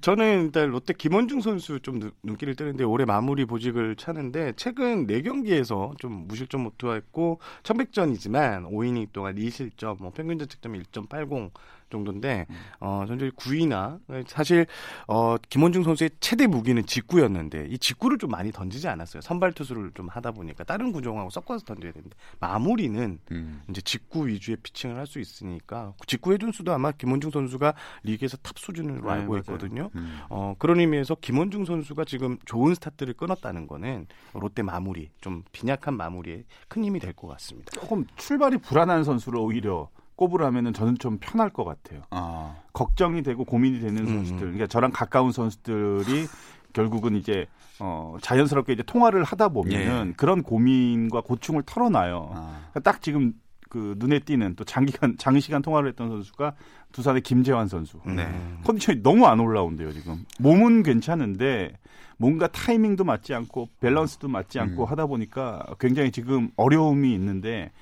저는 0.00 0.44
일단 0.44 0.70
롯데 0.70 0.94
김원중 0.94 1.40
선수 1.40 1.80
좀 1.80 2.12
눈길을 2.22 2.54
뜨는데 2.54 2.84
올해 2.84 3.04
마무리 3.04 3.44
보직을 3.44 3.96
차는데 3.96 4.52
최근 4.54 5.06
4 5.08 5.20
경기에서 5.22 5.94
좀 5.98 6.28
무실점 6.28 6.62
못투했고 6.62 7.40
1100전이지만 7.64 8.70
5이닝 8.70 9.12
동안 9.12 9.34
2실점, 9.34 9.96
뭐 10.00 10.12
평균 10.14 10.38
자책점 10.38 10.74
1.80 10.74 11.50
정도인데 11.94 12.46
음. 12.50 12.54
어 12.80 13.04
전체 13.06 13.30
9위나 13.30 14.00
사실 14.26 14.66
어 15.06 15.36
김원중 15.48 15.84
선수의 15.84 16.10
최대 16.20 16.46
무기는 16.46 16.84
직구였는데 16.84 17.68
이 17.70 17.78
직구를 17.78 18.18
좀 18.18 18.30
많이 18.30 18.50
던지지 18.50 18.88
않았어요. 18.88 19.20
선발 19.20 19.52
투수를 19.52 19.92
좀 19.94 20.08
하다 20.08 20.32
보니까 20.32 20.64
다른 20.64 20.90
구종하고 20.92 21.30
섞어서 21.30 21.64
던져야 21.64 21.92
되는데 21.92 22.16
마무리는 22.40 23.18
음. 23.30 23.62
이제 23.70 23.80
직구 23.80 24.26
위주의 24.26 24.56
피칭을 24.62 24.96
할 24.96 25.04
수 25.04 25.20
있으니까 25.20 25.92
직구 26.06 26.32
해준 26.32 26.50
수도 26.50 26.72
아마 26.72 26.90
김원중 26.90 27.30
선수가 27.30 27.74
리그에서 28.04 28.38
탑 28.38 28.58
수준으로 28.58 29.02
네, 29.06 29.10
알고 29.20 29.36
있거든요. 29.38 29.90
음. 29.96 30.18
어 30.30 30.54
그런 30.58 30.80
의미에서 30.80 31.14
김원중 31.20 31.66
선수가 31.66 32.06
지금 32.06 32.38
좋은 32.46 32.74
스타트를 32.74 33.12
끊었다는 33.14 33.66
거는 33.66 34.06
롯데 34.32 34.62
마무리 34.62 35.10
좀 35.20 35.42
빈약한 35.52 35.94
마무리에 35.96 36.44
큰 36.68 36.84
힘이 36.84 36.98
될 37.00 37.12
것 37.12 37.28
같습니다. 37.28 37.70
조금 37.72 38.06
출발이 38.16 38.56
불안한 38.58 39.04
선수를 39.04 39.38
오히려 39.38 39.88
꼽으라면은 40.16 40.72
저는 40.72 40.98
좀 40.98 41.18
편할 41.18 41.50
것 41.50 41.64
같아요. 41.64 42.02
아. 42.10 42.56
걱정이 42.72 43.22
되고 43.22 43.44
고민이 43.44 43.80
되는 43.80 43.98
음. 43.98 44.06
선수들, 44.06 44.38
그러니까 44.40 44.66
저랑 44.66 44.90
가까운 44.92 45.32
선수들이 45.32 46.26
결국은 46.72 47.16
이제 47.16 47.46
어 47.80 48.16
자연스럽게 48.20 48.72
이제 48.72 48.82
통화를 48.82 49.24
하다 49.24 49.48
보면은 49.48 50.08
예. 50.08 50.12
그런 50.16 50.42
고민과 50.42 51.22
고충을 51.22 51.62
털어놔요. 51.66 52.30
아. 52.32 52.60
그러니까 52.70 52.80
딱 52.80 53.02
지금 53.02 53.32
그 53.68 53.94
눈에 53.98 54.20
띄는 54.20 54.54
또 54.54 54.64
장기간 54.64 55.16
장시간 55.18 55.62
통화를 55.62 55.88
했던 55.88 56.08
선수가 56.08 56.54
두산의 56.92 57.22
김재환 57.22 57.66
선수. 57.66 57.98
네. 58.06 58.28
컨디션이 58.64 59.02
너무 59.02 59.26
안 59.26 59.40
올라온대요 59.40 59.92
지금. 59.92 60.24
몸은 60.38 60.84
괜찮은데 60.84 61.72
뭔가 62.16 62.46
타이밍도 62.46 63.02
맞지 63.02 63.34
않고 63.34 63.68
밸런스도 63.80 64.28
맞지 64.28 64.60
않고 64.60 64.84
음. 64.84 64.88
하다 64.88 65.06
보니까 65.06 65.66
굉장히 65.80 66.12
지금 66.12 66.50
어려움이 66.56 67.12
있는데 67.14 67.72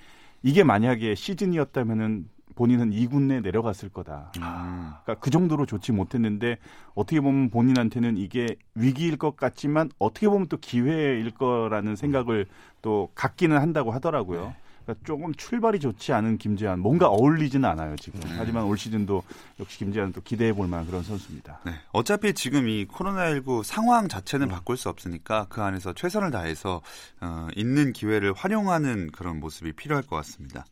이게 0.42 0.64
만약에 0.64 1.14
시즌이었다면은 1.14 2.28
본인은 2.54 2.90
2군에 2.90 3.42
내려갔을 3.42 3.88
거다. 3.88 4.32
아. 4.40 5.00
그러니까 5.04 5.24
그 5.24 5.30
정도로 5.30 5.66
좋지 5.66 5.92
못했는데 5.92 6.58
어떻게 6.94 7.20
보면 7.20 7.50
본인한테는 7.50 8.18
이게 8.18 8.56
위기일 8.74 9.16
것 9.16 9.36
같지만 9.36 9.90
어떻게 9.98 10.28
보면 10.28 10.48
또 10.48 10.58
기회일 10.58 11.30
거라는 11.30 11.96
생각을 11.96 12.46
또 12.82 13.10
갖기는 13.14 13.56
한다고 13.56 13.90
하더라고요. 13.90 14.46
네. 14.46 14.56
그러니까 14.84 15.04
조금 15.04 15.34
출발이 15.34 15.80
좋지 15.80 16.12
않은 16.12 16.38
김재환 16.38 16.80
뭔가 16.80 17.08
어울리지는 17.08 17.68
않아요 17.68 17.96
지금. 17.96 18.20
음. 18.22 18.34
하지만 18.36 18.64
올 18.64 18.76
시즌도 18.76 19.22
역시 19.60 19.78
김재환도 19.78 20.22
기대해 20.22 20.52
볼 20.52 20.68
만한 20.68 20.86
그런 20.86 21.02
선수입니다. 21.02 21.60
네. 21.64 21.72
어차피 21.92 22.34
지금 22.34 22.68
이 22.68 22.86
코로나19 22.86 23.62
상황 23.62 24.08
자체는 24.08 24.48
음. 24.48 24.50
바꿀 24.50 24.76
수 24.76 24.88
없으니까 24.88 25.46
그 25.48 25.62
안에서 25.62 25.92
최선을 25.92 26.30
다해서 26.30 26.82
어, 27.20 27.48
있는 27.56 27.92
기회를 27.92 28.32
활용하는 28.32 29.10
그런 29.12 29.40
모습이 29.40 29.72
필요할 29.72 30.04
것 30.04 30.16
같습니다. 30.16 30.64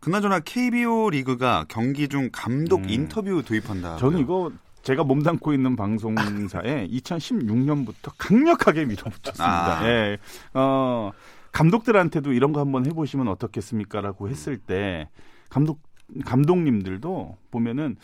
그나저나 0.00 0.40
KBO 0.40 1.10
리그가 1.10 1.64
경기 1.68 2.08
중 2.08 2.30
감독 2.32 2.84
음. 2.84 2.90
인터뷰 2.90 3.42
도입한다. 3.42 3.96
저는 3.96 4.20
이거 4.20 4.52
제가 4.82 5.02
몸담고 5.02 5.52
있는 5.52 5.74
방송사에 5.74 6.86
2016년부터 6.92 8.12
강력하게 8.16 8.84
밀어붙였습니다. 8.84 9.80
아. 9.80 9.88
예. 9.88 10.18
어, 10.54 11.10
감독들한테도 11.56 12.32
이런 12.32 12.52
거 12.52 12.60
한번 12.60 12.86
해보시면 12.86 13.28
어떻겠습니까라고 13.28 14.28
했을 14.28 14.58
때 14.58 15.08
감독 15.48 15.80
감독님들도 16.24 17.36
보면은 17.50 17.96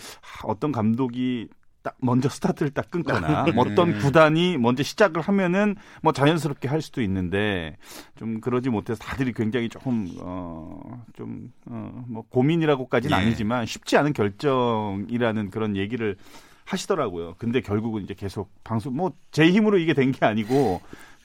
어떤 0.45 0.73
감독이 0.73 1.49
딱 1.83 1.97
먼저 2.01 2.29
스타트를 2.29 2.71
딱 2.71 2.91
끊거나 2.91 3.45
뭐 3.55 3.65
어떤 3.67 3.99
구단이 3.99 4.57
먼저 4.57 4.83
시작을 4.83 5.21
하면은 5.21 5.75
뭐 6.01 6.13
자연스럽게 6.13 6.69
할 6.69 6.81
수도 6.81 7.03
있는데 7.03 7.77
좀 8.17 8.41
그러지 8.41 8.71
못해서 8.71 9.03
다들이 9.03 9.33
굉장히 9.33 9.69
조금 9.69 10.09
어좀어뭐 10.21 12.25
고민이라고까지는 12.31 13.17
예. 13.17 13.21
아니지만 13.21 13.67
쉽지 13.67 13.97
않은 13.99 14.13
결정이라는 14.13 15.51
그런 15.51 15.77
얘기를 15.77 16.17
하시더라고요. 16.65 17.35
근데 17.39 17.61
결국은 17.61 18.05
이제 18.05 18.15
계속 18.15 18.51
방송 18.65 18.97
뭐 18.97 19.13
제 19.33 19.51
힘으로 19.51 19.79
이게 19.79 19.95
된 19.95 20.13
게 20.13 20.25
아니고 20.25 20.81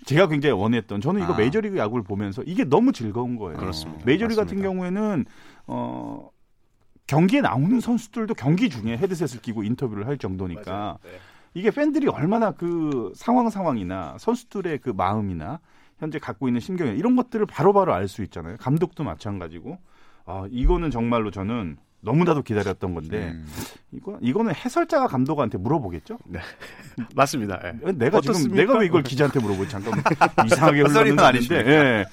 제가 0.06 0.27
굉장히 0.27 0.54
원했던 0.54 1.01
저는 1.01 1.24
이거 1.24 1.34
아. 1.34 1.38
메이저리그 1.38 1.77
야구를 1.77 2.04
보면서 2.04 2.42
이게 2.44 2.63
너무 2.63 2.92
즐거운 2.92 3.36
거예요. 3.36 3.58
그렇습니다. 3.58 4.04
메이저리그 4.06 4.39
같은 4.39 4.62
경우에는 4.62 5.25
어 5.68 6.30
경기에 7.08 7.42
나오는 7.42 7.80
선수들도 7.80 8.34
경기 8.36 8.70
중에 8.70 8.98
헤드셋을 8.98 9.42
끼고 9.42 9.63
인터뷰를 9.63 10.08
할 10.08 10.18
정도니까 10.18 10.98
네. 11.04 11.10
이게 11.54 11.72
팬들이 11.72 12.08
얼마나 12.08 12.51
그 12.51 13.12
상황 13.16 13.50
상황이나 13.50 14.18
선수들의 14.20 14.80
그 14.80 14.89
마음이나 14.89 15.60
현재 16.00 16.20
갖고 16.20 16.48
있는 16.48 16.62
심경이나 16.62 16.96
이런 16.96 17.16
것들을 17.16 17.46
바로바로 17.48 17.94
알 17.94 18.08
수 18.08 18.22
있잖아요. 18.24 18.58
감독도 18.58 19.04
마찬가지고. 19.04 19.77
아, 20.25 20.46
이거는 20.51 20.92
정말로 20.92 21.32
저는 21.32 21.77
너무나도 22.01 22.44
기다렸던 22.44 22.94
건데 22.94 23.32
음. 23.34 23.48
이거 23.92 24.18
이거는 24.22 24.54
해설자가 24.54 25.08
감독한테 25.08 25.58
물어보겠죠? 25.58 26.20
네. 26.25 26.39
맞습니다. 27.16 27.60
네. 27.82 27.92
내가 27.94 28.20
어떻습니까? 28.20 28.42
지금 28.42 28.56
내가 28.56 28.80
왜 28.80 28.86
이걸 28.86 29.04
기자한테 29.04 29.39
물어보지? 29.39 29.70
잠깐 29.70 29.94
이상하게 30.46 30.82
흘러는 30.82 31.16
거 31.16 31.25
아닌데. 31.25 31.56
예. 31.66 32.06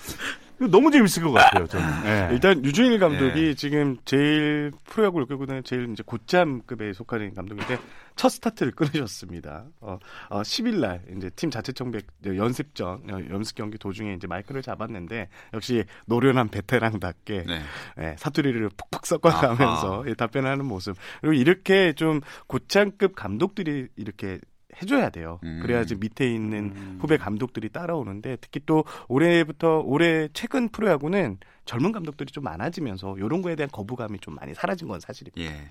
너무 0.68 0.90
재밌을 0.90 1.22
것 1.22 1.32
같아요, 1.32 1.66
저는. 1.66 2.02
네. 2.02 2.28
일단 2.32 2.64
유준일 2.64 2.98
감독이 2.98 3.40
네. 3.40 3.54
지금 3.54 3.96
제일 4.04 4.72
프로야구를 4.84 5.26
끌고는 5.26 5.64
제일 5.64 5.90
이제 5.90 6.02
고참급에 6.04 6.92
속하는 6.92 7.34
감독인데 7.34 7.78
첫 8.16 8.28
스타트를 8.28 8.72
끊으셨습니다. 8.72 9.64
어, 9.80 9.98
어 10.28 10.42
10일 10.42 10.80
날 10.80 11.02
이제 11.16 11.30
팀 11.30 11.50
자체 11.50 11.72
청백 11.72 12.06
연습전 12.24 13.10
어, 13.10 13.18
연습 13.30 13.56
경기 13.56 13.78
도중에 13.78 14.14
이제 14.14 14.26
마이크를 14.26 14.62
잡았는데 14.62 15.28
역시 15.52 15.84
노련한 16.06 16.48
베테랑답게 16.48 17.44
네. 17.46 17.60
네, 17.96 18.16
사투리를 18.18 18.68
푹푹 18.76 19.06
섞어가면서 19.06 20.04
답변하는 20.16 20.64
모습 20.64 20.96
그리고 21.20 21.34
이렇게 21.34 21.92
좀 21.92 22.20
고참급 22.46 23.16
감독들이 23.16 23.88
이렇게 23.96 24.38
해줘야 24.80 25.10
돼요. 25.10 25.40
음. 25.44 25.60
그래야지 25.62 25.96
밑에 25.96 26.32
있는 26.32 26.72
음. 26.74 26.98
후배 27.00 27.16
감독들이 27.16 27.68
따라오는데 27.68 28.38
특히 28.40 28.60
또 28.66 28.84
올해부터 29.08 29.80
올해 29.80 30.28
최근 30.32 30.68
프로야구는 30.68 31.38
젊은 31.64 31.92
감독들이 31.92 32.30
좀 32.30 32.44
많아지면서 32.44 33.16
이런 33.18 33.42
거에 33.42 33.56
대한 33.56 33.70
거부감이 33.70 34.18
좀 34.20 34.34
많이 34.34 34.54
사라진 34.54 34.88
건 34.88 35.00
사실입니다. 35.00 35.40
예. 35.40 35.70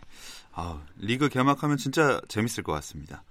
아, 0.52 0.82
리그 0.98 1.30
개막하면 1.30 1.78
진짜 1.78 2.20
재밌을 2.28 2.64
것 2.64 2.72
같습니다. 2.74 3.24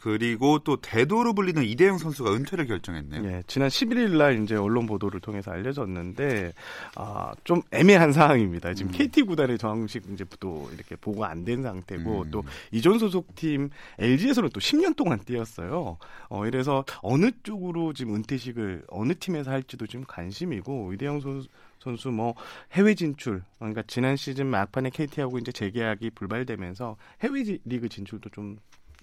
그리고 0.00 0.58
또 0.60 0.76
대도로 0.76 1.34
불리는 1.34 1.62
이대영 1.62 1.98
선수가 1.98 2.32
은퇴를 2.32 2.66
결정했네요. 2.66 3.22
네, 3.22 3.42
지난 3.46 3.68
11일 3.68 4.16
날 4.16 4.42
이제 4.42 4.56
언론 4.56 4.86
보도를 4.86 5.20
통해서 5.20 5.50
알려졌는데 5.50 6.52
아, 6.96 7.32
좀 7.44 7.60
애매한 7.70 8.12
상황입니다. 8.12 8.72
지금 8.74 8.92
음. 8.92 8.96
KT 8.96 9.22
구단의 9.22 9.58
정식 9.58 10.04
이제 10.10 10.24
또 10.40 10.70
이렇게 10.72 10.96
보고 10.96 11.24
안된 11.24 11.62
상태고 11.62 12.22
음. 12.22 12.30
또 12.30 12.42
이전 12.72 12.98
소속팀 12.98 13.70
LG에서는 13.98 14.48
또 14.54 14.60
10년 14.60 14.96
동안 14.96 15.20
뛰었어요. 15.20 15.98
어, 16.30 16.46
이래서 16.46 16.84
어느 17.02 17.30
쪽으로 17.42 17.92
지금 17.92 18.14
은퇴식을 18.14 18.84
어느 18.88 19.12
팀에서 19.14 19.50
할지도 19.50 19.86
지금 19.86 20.04
관심이고 20.08 20.94
이대영 20.94 21.20
선수 21.20 21.48
선수 21.78 22.10
뭐 22.10 22.34
해외 22.72 22.94
진출 22.94 23.42
그러니까 23.58 23.82
지난 23.86 24.14
시즌 24.14 24.46
막판에 24.46 24.90
KT하고 24.90 25.38
이제 25.38 25.50
재계약이 25.50 26.10
불발되면서 26.10 26.96
해외 27.22 27.58
리그 27.64 27.88
진출도 27.88 28.28
좀 28.30 28.58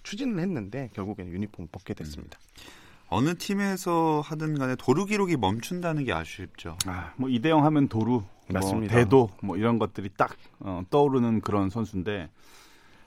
추진을 0.07 0.39
했는데 0.39 0.89
결국에는 0.93 1.33
유니폼을 1.33 1.67
벗게 1.69 1.93
됐습니다. 1.93 2.39
음. 2.39 2.87
어느 3.09 3.35
팀에서 3.35 4.21
하든 4.23 4.57
간에 4.57 4.75
도루 4.75 5.05
기록이 5.05 5.35
멈춘다는 5.35 6.05
게 6.05 6.13
아쉽죠. 6.13 6.77
아, 6.85 7.13
뭐 7.17 7.29
이대영 7.29 7.65
하면 7.65 7.89
도루, 7.89 8.11
뭐 8.11 8.25
맞습니다. 8.47 8.93
뭐 8.93 9.03
대도 9.03 9.29
뭐 9.41 9.57
이런 9.57 9.79
것들이 9.79 10.09
딱 10.15 10.35
어, 10.59 10.81
떠오르는 10.89 11.41
그런 11.41 11.69
선수인데 11.69 12.29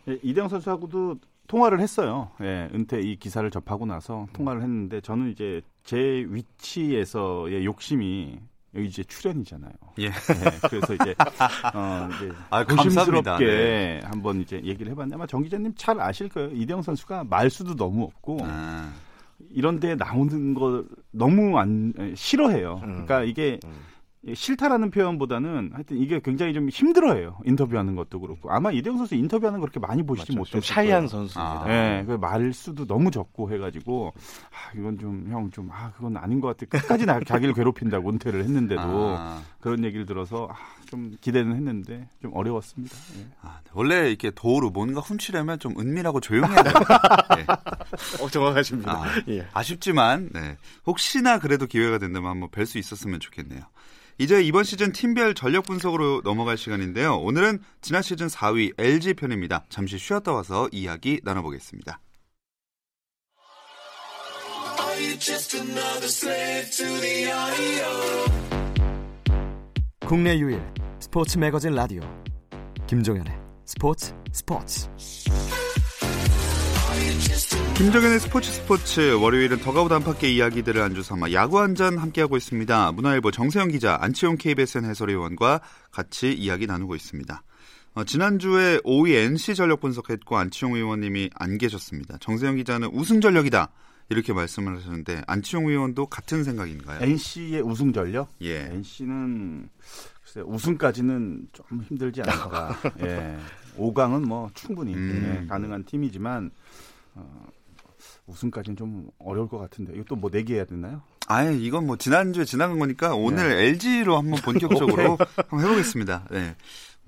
예, 0.08 0.18
이대영 0.22 0.48
선수하고도 0.48 1.16
통화를 1.48 1.80
했어요. 1.80 2.30
예, 2.42 2.68
은퇴 2.74 3.00
이 3.00 3.16
기사를 3.16 3.50
접하고 3.50 3.86
나서 3.86 4.26
통화를 4.34 4.62
했는데 4.62 5.00
저는 5.00 5.30
이제 5.32 5.62
제 5.84 6.26
위치에서의 6.28 7.64
욕심이 7.64 8.38
여기 8.74 8.86
이제 8.86 9.02
출연이잖아요. 9.02 9.72
예. 9.98 10.10
네, 10.10 10.58
그래서 10.68 10.94
이제 10.94 11.14
어 11.74 12.08
이제 12.14 12.32
아, 12.50 12.64
조심스럽게 12.64 13.44
네. 13.44 14.00
한번 14.04 14.40
이제 14.40 14.60
얘기를 14.64 14.92
해봤는데 14.92 15.16
아마 15.16 15.26
정 15.26 15.42
기자님 15.42 15.74
잘 15.76 16.00
아실 16.00 16.28
거예요. 16.28 16.50
이대영 16.52 16.82
선수가 16.82 17.24
말수도 17.24 17.74
너무 17.74 18.04
없고 18.04 18.38
아. 18.42 18.92
이런 19.50 19.80
데 19.80 19.96
나오는 19.96 20.54
거 20.54 20.84
너무 21.10 21.58
안 21.58 21.92
싫어해요. 22.14 22.80
음. 22.84 22.88
그러니까 22.90 23.22
이게 23.24 23.58
음. 23.64 23.72
싫다라는 24.34 24.90
표현보다는 24.90 25.70
하여튼 25.72 25.96
이게 25.96 26.20
굉장히 26.20 26.52
좀 26.52 26.68
힘들어해요. 26.68 27.38
인터뷰하는 27.46 27.96
것도 27.96 28.20
그렇고 28.20 28.50
아마 28.52 28.70
이대영 28.70 28.98
선수 28.98 29.14
인터뷰하는 29.14 29.60
거 29.60 29.66
그렇게 29.66 29.80
많이 29.80 30.02
보시지 30.02 30.36
못했어요. 30.36 30.60
샤이한 30.60 31.08
선수입니다. 31.08 31.62
아. 31.62 31.66
네, 31.66 32.04
그 32.06 32.12
말수도 32.12 32.86
너무 32.86 33.10
적고 33.10 33.50
해가지고 33.50 34.12
아, 34.50 34.78
이건 34.78 34.98
좀 34.98 35.26
형 35.30 35.50
좀 35.50 35.70
아 35.72 35.90
그건 35.92 36.18
아닌 36.18 36.40
것 36.40 36.48
같아. 36.48 36.66
끝까지 36.78 37.06
나 37.06 37.18
자기를 37.20 37.54
괴롭힌다고 37.54 38.10
은퇴를 38.10 38.44
했는데도 38.44 38.82
아. 38.82 39.40
그런 39.60 39.84
얘기를 39.84 40.04
들어서 40.04 40.48
아, 40.50 40.54
좀 40.90 41.16
기대는 41.22 41.56
했는데 41.56 42.06
좀 42.20 42.30
어려웠습니다. 42.34 42.94
네. 43.16 43.26
아, 43.40 43.60
네. 43.64 43.70
원래 43.72 44.08
이렇게 44.10 44.30
도로 44.30 44.68
뭔가 44.68 45.00
훔치려면 45.00 45.58
좀 45.60 45.80
은밀하고 45.80 46.20
조용해야 46.20 46.62
돼요. 46.62 46.74
네. 47.36 47.46
어, 48.22 48.28
정확하십니다. 48.28 48.92
아, 48.92 49.06
예. 49.28 49.46
아쉽지만 49.54 50.28
네. 50.34 50.58
혹시나 50.86 51.38
그래도 51.38 51.66
기회가 51.66 51.96
된다면 51.96 52.30
한번 52.32 52.50
뵐 52.50 52.66
수 52.66 52.76
있었으면 52.76 53.18
좋겠네요. 53.18 53.62
이제 54.20 54.42
이번 54.42 54.64
시즌 54.64 54.92
팀별 54.92 55.32
전력 55.32 55.64
분석으로 55.64 56.20
넘어갈 56.22 56.58
시간인데요. 56.58 57.16
오늘은 57.16 57.58
지난 57.80 58.02
시즌 58.02 58.26
4위 58.26 58.74
LG 58.78 59.14
편입니다. 59.14 59.64
잠시 59.70 59.96
쉬었다 59.96 60.34
와서 60.34 60.68
이야기 60.72 61.22
나눠보겠습니다. 61.24 61.98
국내 70.06 70.38
유일 70.38 70.60
스포츠 71.00 71.38
매거진 71.38 71.74
라디오 71.74 72.02
김종현의 72.86 73.32
스포츠 73.64 74.12
스포츠 74.32 74.90
김정현의 77.80 78.20
스포츠 78.20 78.52
스포츠 78.52 79.14
월요일은 79.14 79.60
더가우 79.60 79.88
단팎의 79.88 80.36
이야기들을 80.36 80.82
안주 80.82 81.02
삼아 81.02 81.32
야구 81.32 81.60
한 81.60 81.74
잔 81.74 81.96
함께하고 81.96 82.36
있습니다. 82.36 82.92
문화일보 82.92 83.30
정세영 83.30 83.68
기자, 83.68 83.96
안치용 84.02 84.36
KBSN 84.36 84.84
해설위원과 84.84 85.62
같이 85.90 86.30
이야기 86.30 86.66
나누고 86.66 86.94
있습니다. 86.94 87.42
어, 87.94 88.04
지난주에 88.04 88.80
5위 88.80 89.14
NC 89.14 89.54
전력 89.54 89.80
분석했고 89.80 90.36
안치용 90.36 90.74
의원님이 90.74 91.30
안 91.34 91.56
계셨습니다. 91.56 92.18
정세영 92.18 92.56
기자는 92.56 92.88
우승 92.92 93.22
전력이다. 93.22 93.70
이렇게 94.10 94.34
말씀을 94.34 94.76
하셨는데 94.76 95.22
안치용 95.26 95.68
의원도 95.68 96.04
같은 96.06 96.44
생각인가요? 96.44 97.00
NC의 97.00 97.62
우승 97.62 97.94
전력? 97.94 98.28
예. 98.42 98.66
NC는 98.66 99.70
글쎄 100.22 100.42
우승까지는 100.42 101.48
좀 101.54 101.82
힘들지 101.88 102.20
않을까. 102.20 102.76
예. 103.00 103.38
5강은 103.78 104.26
뭐 104.26 104.50
충분히 104.52 104.92
음. 104.92 105.40
예, 105.44 105.46
가능한 105.46 105.84
팀이지만 105.84 106.50
어, 107.14 107.46
우승까지는 108.26 108.76
좀 108.76 109.08
어려울 109.18 109.48
것 109.48 109.58
같은데 109.58 109.92
이것도 109.94 110.16
뭐 110.16 110.30
내기해야 110.32 110.64
되나요? 110.64 111.02
아예 111.26 111.54
이건 111.56 111.86
뭐 111.86 111.96
지난주에 111.96 112.44
지나간 112.44 112.78
거니까 112.78 113.14
오늘 113.14 113.50
네. 113.50 113.68
LG로 113.68 114.16
한번 114.16 114.40
본격적으로 114.40 115.16
한번 115.48 115.60
해보겠습니다. 115.60 116.26
네. 116.30 116.56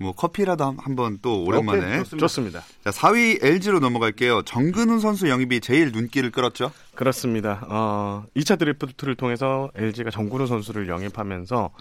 뭐 0.03 0.11
커피라도 0.11 0.75
한번 0.77 1.17
또 1.21 1.43
오랜만에 1.45 1.99
오케이, 2.01 2.19
좋습니다. 2.19 2.61
자, 2.83 2.91
4위 2.91 3.43
LG로 3.43 3.79
넘어갈게요. 3.79 4.43
정근훈 4.43 4.99
선수 4.99 5.29
영입이 5.29 5.61
제일 5.61 5.91
눈길을 5.91 6.31
끌었죠? 6.31 6.71
그렇습니다. 6.93 7.65
어, 7.69 8.25
2차 8.35 8.59
드래프트를 8.59 9.15
통해서 9.15 9.71
LG가 9.75 10.11
정근훈 10.11 10.45
선수를 10.45 10.87
영입하면서 10.89 11.71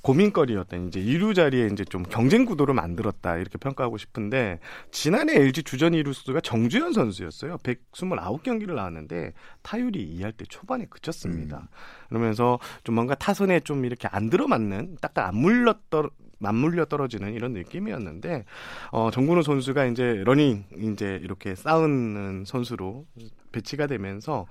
고민거리였던 0.00 0.88
이제 0.88 1.00
2루 1.00 1.34
자리에 1.34 1.68
이제 1.72 1.84
좀 1.84 2.04
경쟁 2.04 2.46
구도를 2.46 2.72
만들었다 2.72 3.36
이렇게 3.36 3.58
평가하고 3.58 3.98
싶은데 3.98 4.60
지난해 4.90 5.36
LG 5.36 5.64
주전 5.64 5.92
2루수가 5.92 6.42
정주현 6.42 6.92
선수였어요. 6.92 7.58
129경기를 7.58 8.74
나왔는데 8.74 9.32
타율이 9.62 10.18
2할대 10.18 10.44
초반에 10.48 10.86
그쳤습니다. 10.88 11.58
음. 11.58 11.66
그러면서 12.08 12.58
좀 12.84 12.94
뭔가 12.94 13.14
타선에 13.14 13.60
좀 13.60 13.84
이렇게 13.84 14.08
안 14.10 14.30
들어맞는 14.30 14.98
딱딱 15.00 15.28
안 15.28 15.36
물렸던 15.36 16.10
맞물려 16.42 16.84
떨어지는 16.86 17.32
이런 17.34 17.52
느낌이었는데 17.52 18.44
어 18.90 19.10
정근우 19.10 19.42
선수가 19.42 19.86
이제 19.86 20.22
러닝 20.24 20.64
이제 20.92 21.18
이렇게 21.22 21.54
싸우는 21.54 22.44
선수로 22.46 23.06
배치가 23.52 23.86
되면서 23.86 24.46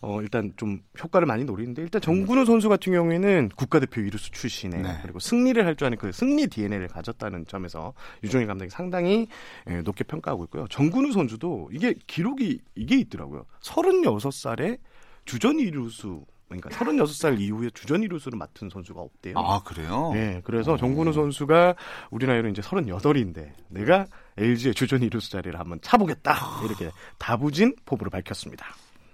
어, 0.00 0.22
일단 0.22 0.52
좀 0.56 0.80
효과를 1.02 1.26
많이 1.26 1.44
노리는데 1.44 1.82
일단 1.82 2.00
정근우 2.00 2.44
선수 2.44 2.68
같은 2.68 2.92
경우에는 2.92 3.50
국가대표 3.56 4.00
이루수 4.00 4.30
출신에 4.30 4.78
네. 4.82 4.98
그리고 5.02 5.18
승리를 5.18 5.64
할 5.64 5.76
줄 5.76 5.86
아는 5.86 5.98
그 5.98 6.10
승리 6.10 6.46
DNA를 6.46 6.88
가졌다는 6.88 7.44
점에서 7.46 7.92
유종일 8.22 8.46
감독이 8.46 8.70
상당히 8.70 9.26
예, 9.68 9.82
높게 9.82 10.04
평가하고 10.04 10.44
있고요. 10.44 10.66
정근우 10.70 11.12
선수도 11.12 11.68
이게 11.72 11.94
기록이 12.06 12.60
이게 12.76 12.96
있더라고요. 12.96 13.44
36살에 13.60 14.78
주전 15.26 15.58
이루수 15.58 16.24
그러니까 16.48 16.70
36살 16.70 17.40
이후에 17.40 17.70
주전 17.70 18.02
이루수를 18.02 18.38
맡은 18.38 18.68
선수가 18.70 19.00
없대요. 19.00 19.34
아 19.36 19.62
그래요? 19.64 20.12
네, 20.14 20.40
그래서 20.44 20.76
정근우 20.76 21.12
선수가 21.12 21.74
우리 22.10 22.26
나이로 22.26 22.48
이제 22.48 22.62
38인데 22.62 23.52
내가 23.68 24.06
LG의 24.36 24.74
주전 24.74 25.02
이루수 25.02 25.30
자리를 25.30 25.58
한번 25.58 25.80
차보겠다 25.82 26.62
이렇게 26.64 26.90
다부진 27.18 27.74
포부를 27.84 28.10
밝혔습니다. 28.10 28.66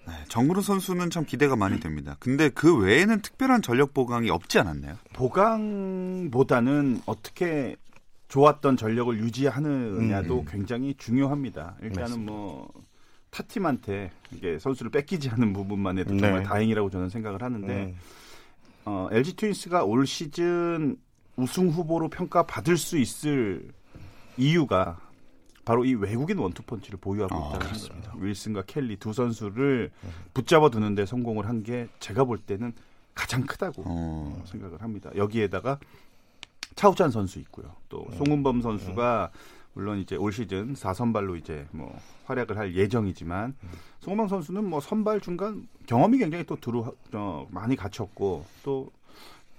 네, 0.06 0.12
정근우 0.28 0.60
선수는 0.62 1.10
참 1.10 1.24
기대가 1.24 1.56
많이 1.56 1.78
됩니다. 1.80 2.16
근데 2.18 2.48
그 2.48 2.76
외에는 2.76 3.22
특별한 3.22 3.62
전력 3.62 3.94
보강이 3.94 4.30
없지 4.30 4.58
않았나요? 4.58 4.96
보강보다는 5.14 7.02
어떻게 7.06 7.76
좋았던 8.28 8.76
전력을 8.76 9.16
유지하느냐도 9.18 10.40
음. 10.40 10.44
굉장히 10.48 10.94
중요합니다. 10.94 11.76
일단은 11.82 12.02
맞습니다. 12.02 12.32
뭐 12.32 12.72
타팀한테 13.32 14.10
이게 14.30 14.58
선수를 14.58 14.90
뺏기지 14.90 15.30
않는 15.30 15.52
부분만 15.54 15.98
해도 15.98 16.10
정말 16.10 16.40
네. 16.40 16.42
다행이라고 16.42 16.90
저는 16.90 17.08
생각을 17.08 17.42
하는데 17.42 17.84
음, 17.86 17.96
어, 18.84 19.08
LG 19.10 19.36
트윈스가 19.36 19.84
올 19.84 20.06
시즌 20.06 20.96
우승 21.36 21.70
후보로 21.70 22.08
평가받을 22.08 22.76
수 22.76 22.98
있을 22.98 23.70
이유가 24.36 25.00
바로 25.64 25.84
이 25.86 25.94
외국인 25.94 26.38
원투펀치를 26.38 26.98
보유하고 27.00 27.34
아, 27.34 27.56
있다는 27.56 27.88
겁니다. 27.88 28.12
윌슨과 28.18 28.64
켈리 28.66 28.96
두 28.96 29.12
선수를 29.14 29.90
붙잡아 30.34 30.68
두는데 30.68 31.06
성공을 31.06 31.48
한 31.48 31.62
게 31.62 31.88
제가 32.00 32.24
볼 32.24 32.36
때는 32.38 32.72
가장 33.14 33.46
크다고 33.46 33.82
어. 33.86 34.42
생각을 34.46 34.82
합니다. 34.82 35.10
여기에다가 35.16 35.78
차우찬 36.74 37.10
선수 37.10 37.38
있고요. 37.40 37.74
또 37.88 38.06
송은범 38.18 38.60
선수가 38.60 39.30
물론 39.74 39.98
이제 39.98 40.16
올 40.16 40.32
시즌 40.32 40.74
4선발로 40.74 41.38
이제 41.38 41.66
뭐 41.70 41.98
활약을 42.26 42.58
할 42.58 42.74
예정이지만 42.74 43.54
송은범 44.00 44.28
선수는 44.28 44.64
뭐 44.64 44.80
선발 44.80 45.20
중간 45.20 45.66
경험이 45.86 46.18
굉장히 46.18 46.44
또 46.44 46.56
들어 46.56 46.92
어, 47.12 47.46
많이 47.50 47.76
갖췄고 47.76 48.44
또 48.62 48.90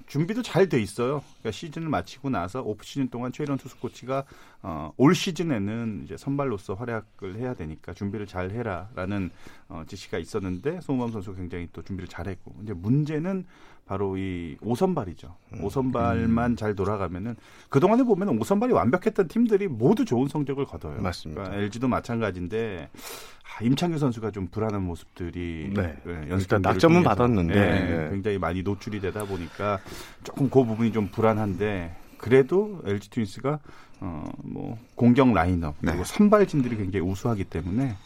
준비도 0.08 0.42
잘 0.42 0.68
돼 0.68 0.82
있어요. 0.82 1.24
그러니까 1.40 1.52
시즌을 1.52 1.90
마치고 1.90 2.30
나서 2.30 2.62
오프 2.62 2.84
시즌 2.86 3.10
동안 3.10 3.32
최일원 3.32 3.58
투수 3.58 3.80
코치가 3.80 4.26
어, 4.62 4.92
올 4.98 5.16
시즌에는 5.16 6.02
이제 6.04 6.18
선발로서 6.18 6.76
활약을 6.76 7.36
해야 7.38 7.54
되니까 7.54 7.94
준비를 7.94 8.28
잘 8.28 8.52
해라라는 8.52 9.32
어, 9.70 9.84
지시가 9.88 10.18
있었는데 10.20 10.82
송범 10.82 11.12
선수가 11.12 11.38
굉장히 11.38 11.68
또 11.74 11.82
준비를 11.82 12.08
잘했고 12.08 12.54
이제 12.64 12.74
문제는 12.74 13.46
바로 13.86 14.18
이 14.18 14.58
오선발이죠. 14.62 15.36
오선발만 15.62 16.56
잘 16.56 16.76
돌아가면은 16.76 17.36
그 17.70 17.80
동안에 17.80 18.04
보면은 18.04 18.40
오선발이 18.40 18.72
완벽했던 18.72 19.28
팀들이 19.28 19.68
모두 19.68 20.06
좋은 20.06 20.28
성적을 20.28 20.66
거둬요. 20.66 21.02
맞습니다. 21.02 21.44
그러니까 21.44 21.62
LG도 21.64 21.88
마찬가지인데 21.90 22.90
아, 22.94 23.64
임창규 23.64 23.98
선수가 23.98 24.32
좀 24.32 24.48
불안한 24.48 24.82
모습들이 24.82 25.72
네. 25.76 25.98
연습 26.30 26.46
일단 26.46 26.62
낙점은 26.62 27.04
받았는데. 27.04 27.56
예, 27.56 28.10
굉장히 28.10 28.38
많이 28.38 28.64
노출이 28.64 29.00
되다 29.02 29.26
보니까 29.26 29.80
조금 30.24 30.50
그 30.50 30.64
부분이 30.64 30.92
좀 30.92 31.10
불안한데 31.10 31.96
그래도 32.24 32.82
LG 32.86 33.10
트윈스가 33.10 33.60
어, 34.00 34.24
뭐 34.44 34.78
공격 34.96 35.34
라인업 35.34 35.76
그리고 35.82 35.98
네. 35.98 36.04
선발진들이 36.06 36.78
굉장히 36.78 37.06
우수하기 37.06 37.44
때문에 37.44 37.98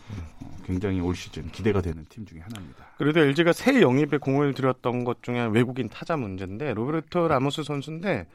어, 0.42 0.58
굉장히 0.66 1.00
올 1.00 1.16
시즌 1.16 1.52
기대가 1.52 1.82
되는 1.84 2.04
팀 2.10 2.26
중에 2.26 2.40
하나입니다. 2.40 2.84
그래도 2.98 3.20
LG가 3.20 3.54
새 3.54 3.80
영입에 3.80 4.18
공을 4.18 4.56
들였던 4.56 5.04
것 5.04 5.22
중에 5.22 5.46
외국인 5.52 5.88
타자 5.88 6.18
문제인데 6.18 6.74
로베르토 6.74 7.28
라모스 7.28 7.62
선수인데 7.62 8.26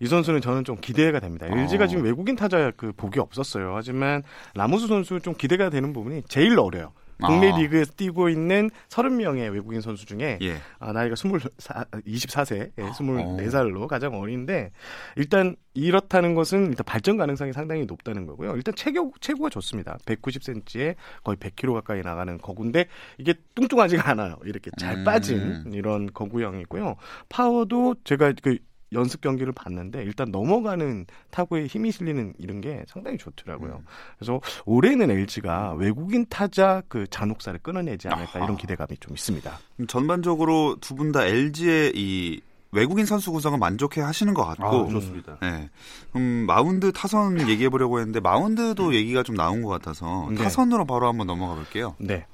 이 0.00 0.06
선수는 0.06 0.40
저는 0.40 0.64
좀 0.64 0.76
기대가 0.80 1.20
됩니다. 1.20 1.46
LG가 1.46 1.84
어. 1.84 1.86
지금 1.86 2.02
외국인 2.02 2.34
타자 2.34 2.72
그 2.76 2.90
복이 2.90 3.20
없었어요. 3.20 3.76
하지만 3.76 4.24
라모스 4.54 4.88
선수 4.88 5.20
좀 5.20 5.34
기대가 5.34 5.70
되는 5.70 5.92
부분이 5.92 6.24
제일 6.26 6.58
어려요. 6.58 6.90
국내 7.20 7.52
아. 7.52 7.56
리그에서 7.56 7.92
뛰고 7.96 8.28
있는 8.28 8.70
30명의 8.88 9.52
외국인 9.52 9.80
선수 9.80 10.06
중에 10.06 10.38
예. 10.42 10.56
아, 10.78 10.92
나이가 10.92 11.14
24, 11.14 11.84
24세, 12.06 12.70
예, 12.78 12.82
어. 12.82 12.90
24살로 12.90 13.86
가장 13.86 14.18
어린데 14.18 14.72
일단 15.16 15.56
이렇다는 15.74 16.34
것은 16.34 16.68
일단 16.68 16.84
발전 16.84 17.16
가능성이 17.16 17.52
상당히 17.52 17.84
높다는 17.86 18.26
거고요. 18.26 18.56
일단 18.56 18.74
체격 18.74 19.20
체구가 19.20 19.50
좋습니다. 19.50 19.98
190cm에 20.04 20.96
거의 21.22 21.36
100kg 21.36 21.74
가까이 21.74 22.02
나가는 22.02 22.38
거구인데 22.38 22.86
이게 23.18 23.34
뚱뚱하지가 23.54 24.10
않아요. 24.10 24.36
이렇게 24.44 24.70
잘 24.78 24.98
음. 24.98 25.04
빠진 25.04 25.70
이런 25.72 26.12
거구형이고요. 26.12 26.96
파워도 27.28 27.96
제가 28.04 28.32
그 28.42 28.58
연습 28.92 29.20
경기를 29.20 29.52
봤는데 29.52 30.02
일단 30.02 30.30
넘어가는 30.30 31.06
타구에 31.30 31.66
힘이 31.66 31.92
실리는 31.92 32.34
이런 32.38 32.60
게 32.60 32.84
상당히 32.88 33.18
좋더라고요. 33.18 33.74
음. 33.80 33.86
그래서 34.18 34.40
올해는 34.64 35.10
LG가 35.10 35.74
외국인 35.74 36.26
타자 36.28 36.82
그 36.88 37.06
잔혹사를 37.08 37.58
끊어내지 37.62 38.08
않을까 38.08 38.38
아하. 38.38 38.44
이런 38.44 38.56
기대감이 38.56 38.96
좀 38.98 39.14
있습니다. 39.14 39.58
전반적으로 39.88 40.76
두 40.80 40.94
분 40.96 41.12
다 41.12 41.24
LG의 41.24 41.92
이 41.94 42.40
외국인 42.72 43.04
선수 43.04 43.32
구성을 43.32 43.58
만족해 43.58 44.00
하시는 44.00 44.32
것 44.32 44.44
같고, 44.44 44.64
아, 44.86 44.88
좋습니다. 44.88 45.38
네. 45.42 45.68
음, 46.14 46.44
마운드 46.46 46.92
타선 46.92 47.48
얘기해 47.48 47.68
보려고 47.68 47.98
했는데 47.98 48.20
마운드도 48.20 48.94
얘기가 48.94 49.22
좀 49.24 49.34
나온 49.34 49.62
것 49.62 49.68
같아서 49.70 50.28
네. 50.30 50.36
타선으로 50.36 50.84
바로 50.84 51.08
한번 51.08 51.26
넘어가 51.26 51.54
볼게요. 51.56 51.96
네. 51.98 52.26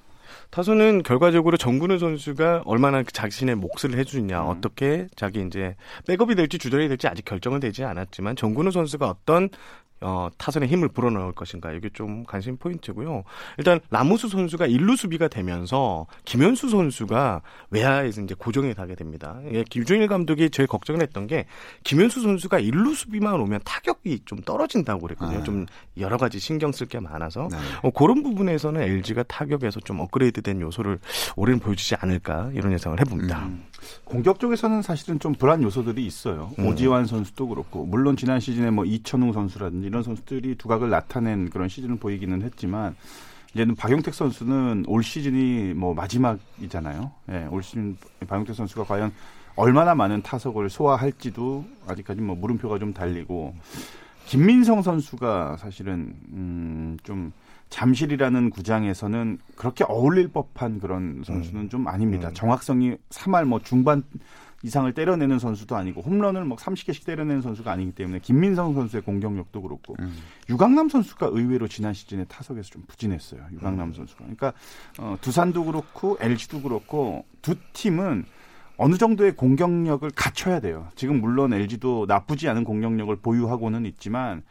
타선은 0.51 1.03
결과적으로 1.03 1.57
정근우 1.57 1.99
선수가 1.99 2.63
얼마나 2.65 3.03
그 3.03 3.13
자신의 3.13 3.57
몫을 3.57 3.99
해주냐, 3.99 4.43
음. 4.43 4.49
어떻게 4.49 5.07
자기 5.17 5.45
이제 5.47 5.77
백업이 6.07 6.35
될지 6.35 6.59
주전이 6.59 6.89
될지 6.89 7.09
아직 7.09 7.25
결정은 7.25 7.61
되지 7.61 7.85
않았지만 7.85 8.37
정근우 8.37 8.71
선수가 8.71 9.09
어떤 9.09 9.49
어, 10.01 10.29
타선에 10.37 10.67
힘을 10.67 10.89
불어넣을 10.89 11.33
것인가 11.33 11.73
이게 11.73 11.89
좀 11.93 12.25
관심 12.25 12.57
포인트고요. 12.59 13.25
일단 13.59 13.81
라모스 13.91 14.29
선수가 14.29 14.67
일루 14.67 14.97
수비가 14.97 15.29
되면서 15.29 16.07
김현수 16.25 16.69
선수가 16.69 17.43
외야에서 17.71 18.21
이제 18.21 18.35
고정이 18.37 18.75
가게 18.75 18.95
됩니다. 18.95 19.39
예, 19.53 19.65
김종일 19.65 20.09
감독이 20.09 20.51
제일 20.51 20.67
걱정을 20.67 21.01
했던 21.03 21.27
게 21.27 21.47
김현수 21.85 22.21
선수가 22.21 22.59
일루 22.59 22.95
수비만 22.95 23.41
오면 23.41 23.61
타격이 23.65 24.21
좀 24.27 24.41
떨어진다고 24.41 25.01
그랬거든요. 25.01 25.39
아. 25.39 25.43
좀 25.43 25.67
여러 25.99 26.17
가지 26.17 26.39
신경 26.39 26.73
쓸 26.73 26.87
게 26.87 27.01
많아서 27.01 27.49
네. 27.51 27.57
어, 27.83 27.91
그런 27.91 28.23
부분에서는 28.23 28.81
LG가 28.81 29.25
타격에서 29.25 29.81
좀 29.81 30.01
업그레이드된 30.01 30.61
요소를 30.61 30.99
올해는 31.37 31.59
보여주지 31.59 31.97
않을까 31.97 32.51
이런 32.55 32.73
예상을 32.73 33.01
해봅니다. 33.01 33.47
음. 33.47 33.65
공격 34.05 34.39
쪽에서는 34.39 34.83
사실은 34.83 35.19
좀 35.19 35.35
불안 35.35 35.63
요소들이 35.63 36.05
있어요. 36.07 36.53
음. 36.59 36.67
오지환 36.67 37.07
선수도 37.07 37.49
그렇고 37.49 37.85
물론 37.85 38.17
지난 38.17 38.41
시즌에 38.41 38.71
뭐 38.71 38.85
이천웅 38.85 39.33
선수라든지 39.33 39.87
이런 39.87 40.03
선수들이 40.03 40.57
두각을 40.57 40.91
나타낸 40.91 41.51
그런 41.51 41.69
시즌을 41.69 41.97
보이기는 41.97 42.43
했지만 42.43 42.95
이제는 43.55 43.75
박용택 43.75 44.15
선수는 44.15 44.85
올 44.87 45.03
시즌이 45.03 45.75
뭐 45.75 45.95
마지막이잖아요. 45.95 47.11
예, 47.31 47.49
올 47.51 47.63
시즌 47.63 47.97
박용택 48.27 48.55
선수가 48.55 48.85
과연 48.85 49.13
얼마나 49.57 49.95
많은 49.95 50.23
타석을 50.23 50.69
소화할지도 50.69 51.65
아직까지 51.87 52.21
뭐 52.21 52.37
물음표가 52.37 52.79
좀 52.79 52.93
달리고 52.93 53.55
김민성 54.27 54.83
선수가 54.83 55.57
사실은 55.59 56.15
음, 56.33 56.99
좀 57.03 57.33
잠실이라는 57.69 58.51
구장에서는 58.51 59.39
그렇게 59.57 59.85
어울릴 59.85 60.29
법한 60.29 60.81
그런 60.81 61.23
선수는 61.25 61.69
좀 61.69 61.89
아닙니다. 61.89 62.29
음. 62.29 62.35
정확성이 62.35 62.97
3할 63.11 63.45
뭐 63.45 63.61
중반 63.61 64.03
이상을 64.63 64.93
때려내는 64.95 65.39
선수도 65.39 65.77
아니고 65.77 66.01
홈런을 66.01 66.45
뭐 66.45 66.57
30개씩 66.57 67.05
때려내는 67.05 67.43
선수가 67.43 67.71
아니기 67.71 67.93
때문에 67.93 68.21
김민성 68.21 68.75
선수의 68.75 69.03
공격력도 69.03 69.63
그렇고 69.63 69.95
음. 70.01 70.17
유강남 70.49 70.89
선수가 70.89 71.29
의외로 71.33 71.69
지난 71.69 71.93
시즌에 71.93 72.25
타석에서 72.25 72.71
좀 72.71 72.83
부진했어요. 72.87 73.43
유강남 73.53 73.93
선수가. 73.93 74.19
그러니까 74.21 74.53
어, 74.99 75.17
두산도 75.21 75.65
그렇고 75.65 76.17
LG도 76.21 76.63
그렇고 76.63 77.25
두 77.43 77.55
팀은 77.75 78.25
어느 78.79 78.97
정도의 78.97 79.37
공격력을 79.37 80.09
갖춰야 80.11 80.61
돼요. 80.61 80.89
지금 80.97 81.21
물론 81.21 81.53
LG도 81.53 82.07
나쁘지 82.09 82.49
않은 82.49 82.65
공격력을 82.65 83.15
보유하고는 83.17 83.87
있지만 83.87 84.43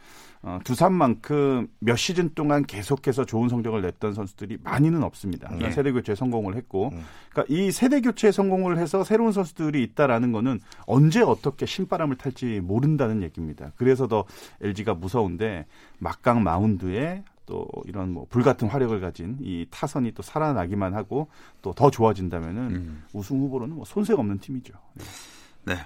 어, 0.45 0.60
두산만큼 0.63 1.67
몇 1.79 1.95
시즌 1.95 2.29
동안 2.36 2.63
계속해서 2.63 3.25
좋은 3.25 3.49
성적을 3.49 3.81
냈던 3.81 4.13
선수들이 4.13 4.60
많이는 4.63 5.01
없습니다. 5.01 5.47
그러니까 5.47 5.69
네. 5.69 5.73
세대 5.73 5.91
교체 5.91 6.13
성공을 6.13 6.55
했고, 6.55 6.89
음. 6.93 7.01
그러니까 7.31 7.51
이 7.51 7.71
세대 7.71 7.99
교체 7.99 8.31
성공을 8.31 8.77
해서 8.77 9.03
새로운 9.03 9.31
선수들이 9.31 9.81
있다라는 9.81 10.31
거는 10.31 10.60
언제 10.86 11.21
어떻게 11.21 11.65
신바람을 11.65 12.17
탈지 12.17 12.62
모른다는 12.63 13.23
얘기입니다. 13.23 13.71
그래서 13.75 14.08
더 14.08 14.25
LG가 14.62 14.93
무서운데 14.93 15.65
막강 15.97 16.43
마운드에 16.43 17.23
또 17.47 17.67
이런 17.86 18.12
뭐 18.12 18.27
불같은 18.29 18.67
화력을 18.67 18.99
가진 19.01 19.38
이 19.41 19.65
타선이 19.69 20.12
또 20.13 20.21
살아나기만 20.23 20.93
하고 20.93 21.27
또 21.62 21.73
더 21.73 21.89
좋아진다면은 21.89 22.62
음. 22.75 23.03
우승 23.13 23.39
후보로는 23.39 23.75
뭐 23.75 23.86
손색 23.86 24.17
없는 24.17 24.39
팀이죠. 24.39 24.73
네, 24.93 25.03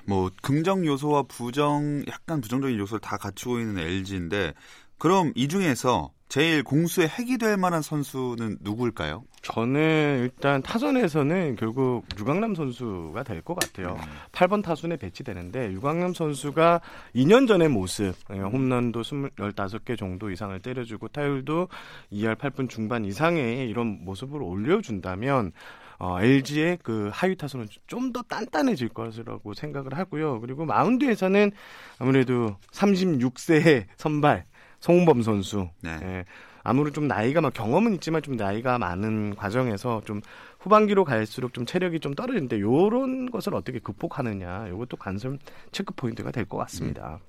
뭐 0.05 0.29
긍정 0.41 0.85
요소와 0.85 1.23
부정 1.23 2.03
약간 2.07 2.41
부정적인 2.41 2.77
요소를 2.77 2.99
다 2.99 3.17
갖추고 3.17 3.59
있는 3.59 3.79
LG인데 3.79 4.53
그럼 4.97 5.31
이 5.35 5.47
중에서 5.47 6.11
제일 6.27 6.63
공수의 6.63 7.07
핵이 7.07 7.39
될 7.39 7.57
만한 7.57 7.81
선수는 7.81 8.57
누구일까요? 8.61 9.23
저는 9.41 10.19
일단 10.21 10.61
타선에서는 10.61 11.55
결국 11.55 12.05
유강남 12.19 12.53
선수가 12.53 13.23
될 13.23 13.41
것 13.41 13.55
같아요. 13.55 13.97
8번 14.31 14.61
타순에 14.61 14.97
배치되는데 14.97 15.71
유강남 15.71 16.13
선수가 16.13 16.81
2년 17.15 17.47
전의 17.47 17.69
모습, 17.69 18.13
예, 18.31 18.39
홈런도 18.39 19.01
15개 19.01 19.97
정도 19.97 20.29
이상을 20.29 20.59
때려주고 20.59 21.07
타율도 21.07 21.69
2할 22.11 22.35
8분 22.35 22.69
중반 22.69 23.05
이상의 23.05 23.67
이런 23.67 24.03
모습을 24.03 24.43
올려준다면 24.43 25.51
어, 25.99 26.21
LG의 26.21 26.79
그 26.81 27.09
하위 27.13 27.35
타선은 27.35 27.67
좀 27.87 28.11
더 28.13 28.21
단단해질 28.23 28.89
것이라고 28.89 29.53
생각을 29.53 29.97
하고요. 29.97 30.39
그리고 30.41 30.65
마운드에서는 30.65 31.51
아무래도 31.99 32.55
36세의 32.71 33.85
선발 33.97 34.45
송범 34.79 35.21
선수. 35.21 35.69
네. 35.81 35.97
예, 36.01 36.25
아무래도 36.63 36.93
좀 36.95 37.07
나이가 37.07 37.41
막 37.41 37.53
경험은 37.53 37.93
있지만 37.95 38.21
좀 38.21 38.35
나이가 38.35 38.77
많은 38.79 39.35
과정에서 39.35 40.01
좀 40.05 40.21
후반기로 40.59 41.03
갈수록 41.05 41.53
좀 41.53 41.65
체력이 41.65 41.99
좀 41.99 42.13
떨어지는데 42.15 42.59
요런 42.61 43.29
것을 43.31 43.53
어떻게 43.55 43.79
극복하느냐 43.79 44.67
이것도 44.69 44.97
관심 44.97 45.37
체크 45.71 45.93
포인트가 45.95 46.31
될 46.31 46.45
것 46.45 46.57
같습니다. 46.57 47.19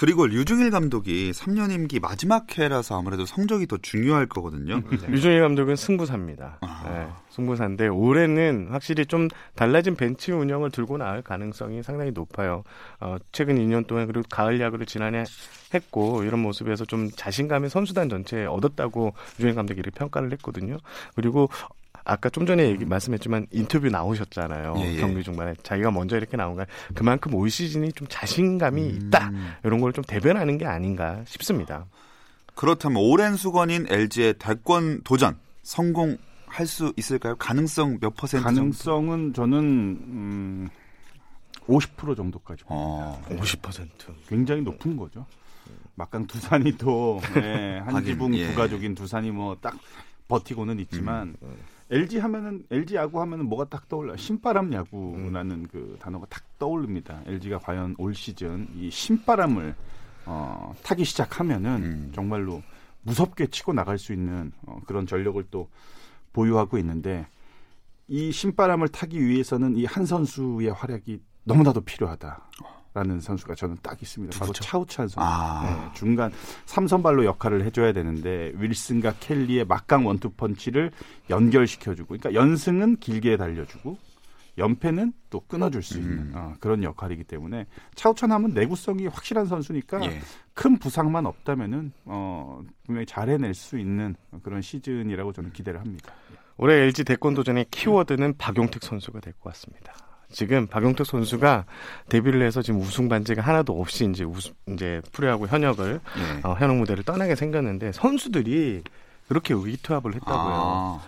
그리고 0.00 0.26
류중일 0.26 0.70
감독이 0.70 1.30
3년 1.32 1.70
임기 1.70 2.00
마지막 2.00 2.56
해라서 2.56 2.98
아무래도 2.98 3.26
성적이 3.26 3.66
더 3.66 3.76
중요할 3.76 4.24
거거든요. 4.24 4.80
류정일 5.08 5.42
감독은 5.42 5.76
승부사입니다. 5.76 6.56
아. 6.62 6.82
네, 6.88 7.06
승부사인데 7.28 7.88
올해는 7.88 8.68
확실히 8.70 9.04
좀 9.04 9.28
달라진 9.54 9.96
벤치 9.96 10.32
운영을 10.32 10.70
들고 10.70 10.96
나올 10.96 11.20
가능성이 11.20 11.82
상당히 11.82 12.12
높아요. 12.12 12.64
어, 12.98 13.18
최근 13.30 13.56
2년 13.56 13.86
동안 13.86 14.06
그리고 14.06 14.24
가을 14.30 14.58
야구를 14.58 14.86
지난해 14.86 15.24
했고 15.74 16.22
이런 16.22 16.40
모습에서 16.40 16.86
좀 16.86 17.10
자신감이 17.10 17.68
선수단 17.68 18.08
전체에 18.08 18.46
얻었다고 18.46 19.12
류정일 19.36 19.54
감독이 19.54 19.80
이렇게 19.80 19.98
평가를 19.98 20.32
했거든요. 20.32 20.78
그리고 21.14 21.50
아까 22.04 22.28
좀 22.30 22.46
전에 22.46 22.68
얘기 22.68 22.84
말씀했지만 22.84 23.46
인터뷰 23.50 23.88
나오셨잖아요. 23.88 24.74
예, 24.78 24.94
예. 24.94 24.96
경기 25.00 25.22
중반에 25.22 25.54
자기가 25.62 25.90
먼저 25.90 26.16
이렇게 26.16 26.36
나온 26.36 26.56
거 26.56 26.64
그만큼 26.94 27.34
올 27.34 27.50
시즌이 27.50 27.92
좀 27.92 28.06
자신감이 28.08 28.82
음. 28.82 28.88
있다 29.08 29.30
이런 29.64 29.80
걸 29.80 29.92
좀 29.92 30.04
대변하는 30.04 30.56
게 30.58 30.66
아닌가 30.66 31.22
싶습니다. 31.26 31.86
그렇다면 32.54 33.02
오랜 33.02 33.36
수건인 33.36 33.86
LG의 33.88 34.34
대권 34.38 35.02
도전 35.02 35.36
성공할 35.62 36.66
수 36.66 36.92
있을까요? 36.96 37.36
가능성 37.36 37.98
몇 38.00 38.14
퍼센트? 38.14 38.44
가능성은 38.44 39.32
저는 39.34 39.58
음, 39.58 40.68
50% 41.66 42.16
정도까지. 42.16 42.64
어, 42.66 43.22
50%. 43.30 43.88
굉장히 44.28 44.62
높은 44.62 44.96
거죠. 44.96 45.26
막강 45.94 46.26
두산이 46.26 46.76
또 46.78 47.20
네, 47.34 47.78
한 47.84 48.04
지붕 48.04 48.34
예. 48.36 48.48
두 48.48 48.54
가족인 48.56 48.94
두산이 48.94 49.30
뭐 49.30 49.56
딱 49.60 49.76
버티고는 50.28 50.78
있지만 50.80 51.36
LG 51.90 52.18
하면은 52.18 52.64
LG 52.70 52.94
야구 52.94 53.20
하면은 53.20 53.46
뭐가 53.48 53.64
딱 53.64 53.88
떠올라? 53.88 54.16
신바람 54.16 54.72
야구라는 54.72 55.66
그 55.68 55.96
단어가 56.00 56.26
딱 56.28 56.42
떠오릅니다. 56.58 57.22
LG가 57.26 57.58
과연 57.58 57.96
올 57.98 58.14
시즌 58.14 58.68
이 58.76 58.90
신바람을 58.90 59.74
어, 60.26 60.72
타기 60.84 61.04
시작하면은 61.04 61.70
음. 61.82 62.12
정말로 62.14 62.62
무섭게 63.02 63.46
치고 63.48 63.72
나갈 63.72 63.98
수 63.98 64.12
있는 64.12 64.52
어, 64.66 64.80
그런 64.86 65.06
전력을 65.06 65.42
또 65.50 65.68
보유하고 66.32 66.78
있는데 66.78 67.26
이 68.06 68.30
신바람을 68.30 68.88
타기 68.88 69.20
위해서는 69.24 69.76
이 69.76 69.84
한 69.84 70.06
선수의 70.06 70.68
활약이 70.72 71.20
너무나도 71.44 71.80
필요하다 71.80 72.42
라는 72.92 73.20
선수가 73.20 73.54
저는 73.54 73.76
딱 73.82 74.02
있습니다. 74.02 74.36
바로 74.36 74.46
누구죠? 74.48 74.64
차우찬 74.64 75.08
선수. 75.08 75.16
아. 75.20 75.62
네, 75.64 75.94
중간 75.98 76.32
삼선발로 76.66 77.24
역할을 77.24 77.64
해줘야 77.64 77.92
되는데 77.92 78.52
윌슨과 78.56 79.14
켈리의 79.20 79.64
막강 79.66 80.06
원투 80.06 80.30
펀치를 80.30 80.90
연결시켜주고, 81.30 82.16
그러니까 82.18 82.34
연승은 82.34 82.96
길게 82.96 83.36
달려주고 83.36 83.96
연패는 84.58 85.12
또 85.30 85.40
끊어줄 85.46 85.82
수 85.82 85.98
있는 85.98 86.18
음. 86.18 86.32
어, 86.34 86.54
그런 86.58 86.82
역할이기 86.82 87.22
때문에 87.24 87.66
차우찬 87.94 88.32
하면 88.32 88.50
내구성이 88.52 89.06
확실한 89.06 89.46
선수니까 89.46 90.04
예. 90.06 90.20
큰 90.54 90.76
부상만 90.76 91.24
없다면은 91.26 91.92
어, 92.06 92.60
분명히 92.84 93.06
잘 93.06 93.30
해낼 93.30 93.54
수 93.54 93.78
있는 93.78 94.16
그런 94.42 94.60
시즌이라고 94.60 95.32
저는 95.32 95.52
기대를 95.52 95.78
합니다. 95.80 96.12
올해 96.56 96.74
LG 96.82 97.04
대권 97.04 97.34
도전의 97.34 97.66
키워드는 97.70 98.36
박용택 98.36 98.82
선수가 98.82 99.20
될 99.20 99.32
것 99.34 99.52
같습니다. 99.52 99.94
지금 100.30 100.66
박용택 100.66 101.06
선수가 101.06 101.64
데뷔를 102.08 102.42
해서 102.42 102.62
지금 102.62 102.80
우승 102.80 103.08
반지가 103.08 103.42
하나도 103.42 103.80
없이 103.80 104.08
이제 104.10 104.24
우승, 104.24 104.52
이제 104.72 105.02
프로야구 105.12 105.46
현역을 105.46 106.00
예. 106.18 106.40
어, 106.48 106.54
현역 106.58 106.76
무대를 106.76 107.04
떠나게 107.04 107.34
생겼는데 107.34 107.92
선수들이 107.92 108.82
그렇게 109.28 109.54
의투합을 109.54 110.14
했다고요. 110.14 110.36
아, 110.36 111.02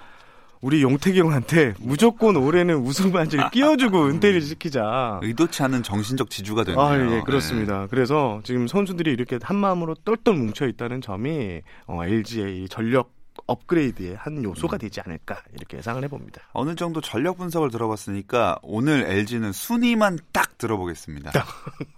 우리 0.60 0.80
용택이 0.82 1.18
형한테 1.18 1.74
무조건 1.80 2.36
올해는 2.36 2.76
우승 2.76 3.10
반지를 3.10 3.50
끼워주고 3.50 4.06
은퇴를 4.06 4.40
시키자. 4.40 5.18
의도치 5.22 5.62
않은 5.64 5.82
정신적 5.82 6.30
지주가 6.30 6.62
됐네요. 6.62 6.80
아, 6.80 7.16
예, 7.16 7.20
그렇습니다. 7.22 7.88
그래서 7.90 8.40
지금 8.44 8.68
선수들이 8.68 9.10
이렇게 9.10 9.40
한 9.42 9.56
마음으로 9.56 9.96
똘똘 10.04 10.34
뭉쳐 10.34 10.68
있다는 10.68 11.00
점이 11.00 11.62
어, 11.86 12.04
LG의 12.04 12.62
이 12.62 12.68
전력 12.68 13.10
업그레이드의 13.52 14.16
한 14.16 14.42
요소가 14.42 14.78
되지 14.78 15.00
않을까 15.00 15.42
이렇게 15.54 15.76
예상을 15.78 16.02
해봅니다. 16.04 16.42
어느 16.52 16.74
정도 16.74 17.00
전력 17.00 17.38
분석을 17.38 17.70
들어봤으니까 17.70 18.58
오늘 18.62 19.04
LG는 19.06 19.52
순위만 19.52 20.18
딱 20.32 20.58
들어보겠습니다. 20.58 21.32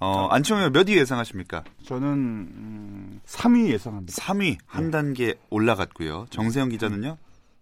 어, 0.01 0.29
안치홍이 0.31 0.71
몇위 0.71 0.97
예상하십니까? 0.99 1.65
저는 1.87 2.09
음, 2.09 3.21
3위 3.27 3.69
예상합니다. 3.71 4.23
3위 4.23 4.59
한 4.67 4.91
단계 4.91 5.35
올라갔고요. 5.51 6.27
정세영 6.31 6.71
기자는요? 6.71 7.17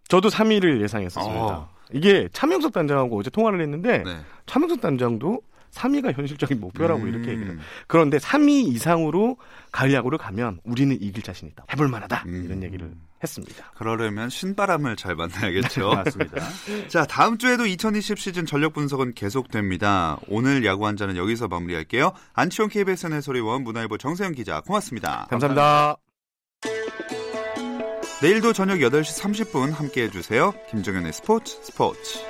저도 0.09 0.29
3위를 0.29 0.83
예상했었습니다. 0.83 1.45
어. 1.45 1.69
이게 1.93 2.29
차명석 2.33 2.73
단장하고 2.73 3.19
어제 3.19 3.31
통화를 3.31 3.61
했는데 3.61 3.99
네. 3.99 4.19
차명석 4.47 4.81
단장도 4.81 5.43
3위가 5.73 6.17
현실적인 6.17 6.61
목표라고 6.61 7.03
음. 7.03 7.09
이렇게 7.09 7.31
얘기를. 7.33 7.59
그런데 7.87 8.19
3위 8.19 8.69
이상으로 8.75 9.39
가을 9.71 9.93
야구를 9.93 10.19
가면 10.19 10.61
우리는 10.65 10.97
이길 11.01 11.23
자신 11.23 11.49
있다. 11.49 11.65
해볼 11.73 11.89
만하다. 11.89 12.25
음. 12.27 12.43
이런 12.45 12.63
얘기를 12.63 12.93
했습니다. 13.23 13.73
그러려면 13.77 14.29
신바람을 14.29 14.97
잘 14.97 15.15
만나야겠죠. 15.15 15.89
맞습니다. 15.89 16.49
자, 16.89 17.07
다음 17.07 17.39
주에도 17.39 17.67
2020 17.67 18.19
시즌 18.19 18.47
전력 18.47 18.75
분석은 18.75 19.15
계속됩니다. 19.15 20.19
오늘 20.29 20.65
야구 20.65 20.87
한자는 20.87 21.17
여기서 21.17 21.49
마무리할게요. 21.49 22.13
안치홍 22.35 22.69
KBSN 22.69 23.13
해설위원 23.13 23.65
문화일보 23.65 23.99
정세영 23.99 24.33
기자 24.33 24.61
고맙습니다. 24.61 25.27
감사합니다. 25.31 25.97
내일도 28.21 28.53
저녁 28.53 28.77
8시 28.77 29.21
30분 29.21 29.73
함께 29.73 30.05
해주세요. 30.05 30.53
김정현의 30.71 31.13
스포츠 31.13 31.59
스포츠. 31.63 32.21